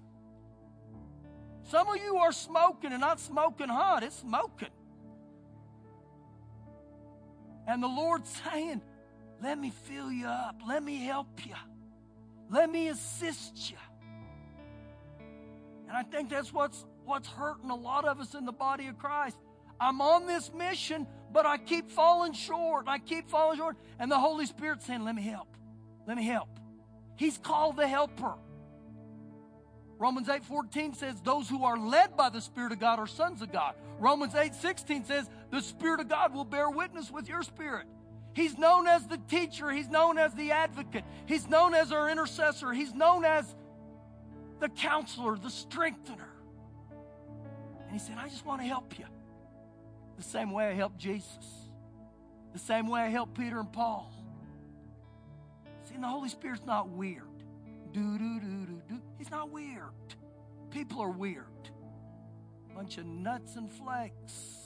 Some 1.70 1.88
of 1.88 1.98
you 1.98 2.16
are 2.16 2.32
smoking 2.32 2.90
and 2.90 3.00
not 3.00 3.20
smoking 3.20 3.68
hot, 3.68 4.02
it's 4.02 4.16
smoking. 4.16 4.70
And 7.68 7.80
the 7.80 7.86
Lord's 7.86 8.42
saying, 8.50 8.82
Let 9.40 9.56
me 9.56 9.72
fill 9.84 10.10
you 10.10 10.26
up. 10.26 10.56
Let 10.66 10.82
me 10.82 10.96
help 11.04 11.46
you. 11.46 11.54
Let 12.50 12.70
me 12.70 12.88
assist 12.88 13.70
you. 13.70 13.76
And 15.88 15.96
I 15.96 16.02
think 16.02 16.30
that's 16.30 16.52
what's, 16.52 16.84
what's 17.04 17.28
hurting 17.28 17.70
a 17.70 17.74
lot 17.74 18.04
of 18.04 18.20
us 18.20 18.34
in 18.34 18.44
the 18.44 18.52
body 18.52 18.86
of 18.88 18.98
Christ. 18.98 19.36
I'm 19.80 20.00
on 20.00 20.26
this 20.26 20.52
mission, 20.52 21.06
but 21.32 21.46
I 21.46 21.58
keep 21.58 21.90
falling 21.90 22.32
short. 22.32 22.86
I 22.88 22.98
keep 22.98 23.28
falling 23.28 23.58
short. 23.58 23.76
And 23.98 24.10
the 24.10 24.18
Holy 24.18 24.46
Spirit 24.46 24.82
saying, 24.82 25.04
Let 25.04 25.14
me 25.14 25.22
help. 25.22 25.48
Let 26.06 26.16
me 26.16 26.24
help. 26.24 26.48
He's 27.16 27.38
called 27.38 27.76
the 27.76 27.86
helper. 27.86 28.34
Romans 29.98 30.28
8 30.28 30.44
14 30.44 30.94
says, 30.94 31.20
Those 31.22 31.48
who 31.48 31.64
are 31.64 31.76
led 31.76 32.16
by 32.16 32.28
the 32.28 32.40
Spirit 32.40 32.72
of 32.72 32.80
God 32.80 32.98
are 32.98 33.06
sons 33.06 33.42
of 33.42 33.52
God. 33.52 33.74
Romans 33.98 34.34
8 34.34 34.54
16 34.54 35.04
says, 35.04 35.28
The 35.50 35.60
Spirit 35.60 36.00
of 36.00 36.08
God 36.08 36.34
will 36.34 36.44
bear 36.44 36.70
witness 36.70 37.10
with 37.10 37.28
your 37.28 37.42
spirit. 37.42 37.86
He's 38.34 38.58
known 38.58 38.86
as 38.86 39.06
the 39.06 39.18
teacher, 39.28 39.70
He's 39.70 39.88
known 39.88 40.18
as 40.18 40.34
the 40.34 40.50
advocate, 40.50 41.04
He's 41.26 41.48
known 41.48 41.74
as 41.74 41.92
our 41.92 42.10
intercessor, 42.10 42.72
He's 42.72 42.92
known 42.92 43.24
as 43.24 43.54
the 44.60 44.68
counselor, 44.68 45.36
the 45.36 45.50
strengthener. 45.50 46.28
And 47.82 47.92
He 47.92 47.98
said, 47.98 48.16
I 48.18 48.28
just 48.28 48.44
want 48.44 48.60
to 48.60 48.66
help 48.66 48.98
you. 48.98 49.06
The 50.16 50.22
same 50.22 50.50
way 50.50 50.68
I 50.68 50.74
helped 50.74 50.98
Jesus. 50.98 51.46
The 52.52 52.58
same 52.58 52.88
way 52.88 53.00
I 53.00 53.08
helped 53.08 53.36
Peter 53.36 53.58
and 53.58 53.72
Paul. 53.72 54.12
See, 55.88 55.96
the 56.00 56.06
Holy 56.06 56.28
Spirit's 56.28 56.64
not 56.64 56.88
weird. 56.88 57.22
Do, 57.92 58.18
do, 58.18 58.40
do, 58.40 58.66
do, 58.66 58.82
do. 58.88 59.00
He's 59.18 59.30
not 59.30 59.50
weird. 59.50 59.92
People 60.70 61.00
are 61.00 61.10
weird. 61.10 61.44
Bunch 62.74 62.98
of 62.98 63.06
nuts 63.06 63.56
and 63.56 63.70
flakes. 63.70 64.63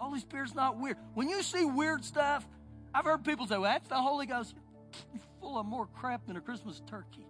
Holy 0.00 0.20
Spirit's 0.20 0.54
not 0.54 0.78
weird. 0.78 0.96
When 1.14 1.28
you 1.28 1.42
see 1.42 1.64
weird 1.64 2.04
stuff, 2.04 2.46
I've 2.94 3.04
heard 3.04 3.22
people 3.22 3.46
say, 3.46 3.58
well, 3.58 3.70
that's 3.70 3.88
the 3.88 3.96
Holy 3.96 4.26
Ghost. 4.26 4.54
You're 5.12 5.22
full 5.40 5.58
of 5.58 5.66
more 5.66 5.86
crap 5.86 6.26
than 6.26 6.36
a 6.36 6.40
Christmas 6.40 6.80
turkey. 6.86 7.26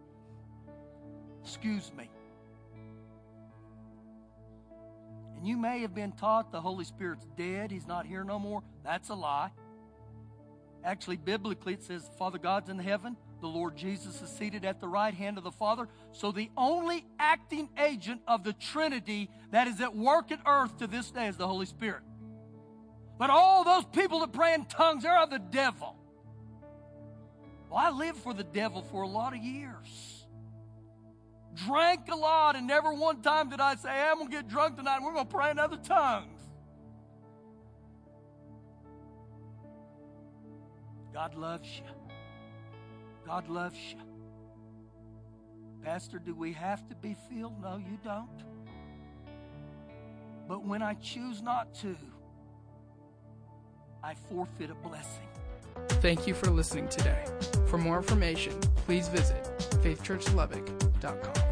Excuse 1.42 1.90
me. 1.96 2.08
And 5.36 5.46
you 5.46 5.56
may 5.56 5.80
have 5.80 5.94
been 5.94 6.12
taught 6.12 6.52
the 6.52 6.60
Holy 6.60 6.84
Spirit's 6.84 7.26
dead, 7.36 7.70
He's 7.70 7.86
not 7.86 8.06
here 8.06 8.24
no 8.24 8.38
more. 8.38 8.62
That's 8.84 9.08
a 9.08 9.14
lie. 9.14 9.50
Actually, 10.84 11.16
biblically, 11.16 11.74
it 11.74 11.82
says 11.82 12.08
Father 12.18 12.38
God's 12.38 12.70
in 12.70 12.78
heaven, 12.78 13.16
the 13.40 13.48
Lord 13.48 13.76
Jesus 13.76 14.22
is 14.22 14.30
seated 14.30 14.64
at 14.64 14.80
the 14.80 14.88
right 14.88 15.12
hand 15.12 15.38
of 15.38 15.44
the 15.44 15.50
Father. 15.50 15.88
So 16.12 16.30
the 16.30 16.50
only 16.56 17.04
acting 17.18 17.68
agent 17.78 18.20
of 18.28 18.44
the 18.44 18.52
Trinity 18.52 19.28
that 19.50 19.66
is 19.66 19.80
at 19.80 19.96
work 19.96 20.30
at 20.30 20.40
earth 20.46 20.78
to 20.78 20.86
this 20.86 21.10
day 21.10 21.26
is 21.26 21.36
the 21.36 21.48
Holy 21.48 21.66
Spirit. 21.66 22.02
But 23.20 23.28
all 23.28 23.64
those 23.64 23.84
people 23.84 24.20
that 24.20 24.32
pray 24.32 24.54
in 24.54 24.64
tongues, 24.64 25.02
they're 25.02 25.18
of 25.20 25.28
the 25.28 25.38
devil. 25.38 25.94
Well, 27.68 27.78
I 27.78 27.90
lived 27.90 28.16
for 28.16 28.32
the 28.32 28.44
devil 28.44 28.80
for 28.80 29.02
a 29.02 29.06
lot 29.06 29.34
of 29.34 29.40
years. 29.40 30.24
Drank 31.66 32.08
a 32.10 32.16
lot, 32.16 32.56
and 32.56 32.66
never 32.66 32.94
one 32.94 33.20
time 33.20 33.50
did 33.50 33.60
I 33.60 33.74
say, 33.74 33.90
hey, 33.90 34.08
I'm 34.10 34.16
going 34.16 34.30
to 34.30 34.36
get 34.36 34.48
drunk 34.48 34.78
tonight 34.78 34.96
and 34.96 35.04
we're 35.04 35.12
going 35.12 35.26
to 35.26 35.34
pray 35.34 35.50
in 35.50 35.58
other 35.58 35.76
tongues. 35.76 36.40
God 41.12 41.34
loves 41.34 41.68
you. 41.68 42.14
God 43.26 43.50
loves 43.50 43.76
you. 43.90 44.00
Pastor, 45.84 46.18
do 46.18 46.34
we 46.34 46.54
have 46.54 46.88
to 46.88 46.94
be 46.94 47.14
filled? 47.28 47.60
No, 47.60 47.76
you 47.76 47.98
don't. 48.02 48.44
But 50.48 50.64
when 50.64 50.80
I 50.80 50.94
choose 50.94 51.42
not 51.42 51.74
to, 51.82 51.94
I 54.02 54.14
forfeit 54.28 54.70
a 54.70 54.74
blessing. 54.88 55.26
Thank 56.00 56.26
you 56.26 56.34
for 56.34 56.50
listening 56.50 56.88
today. 56.88 57.24
For 57.66 57.78
more 57.78 57.98
information, 57.98 58.58
please 58.86 59.08
visit 59.08 59.44
faithchurchlubbock.com. 59.82 61.49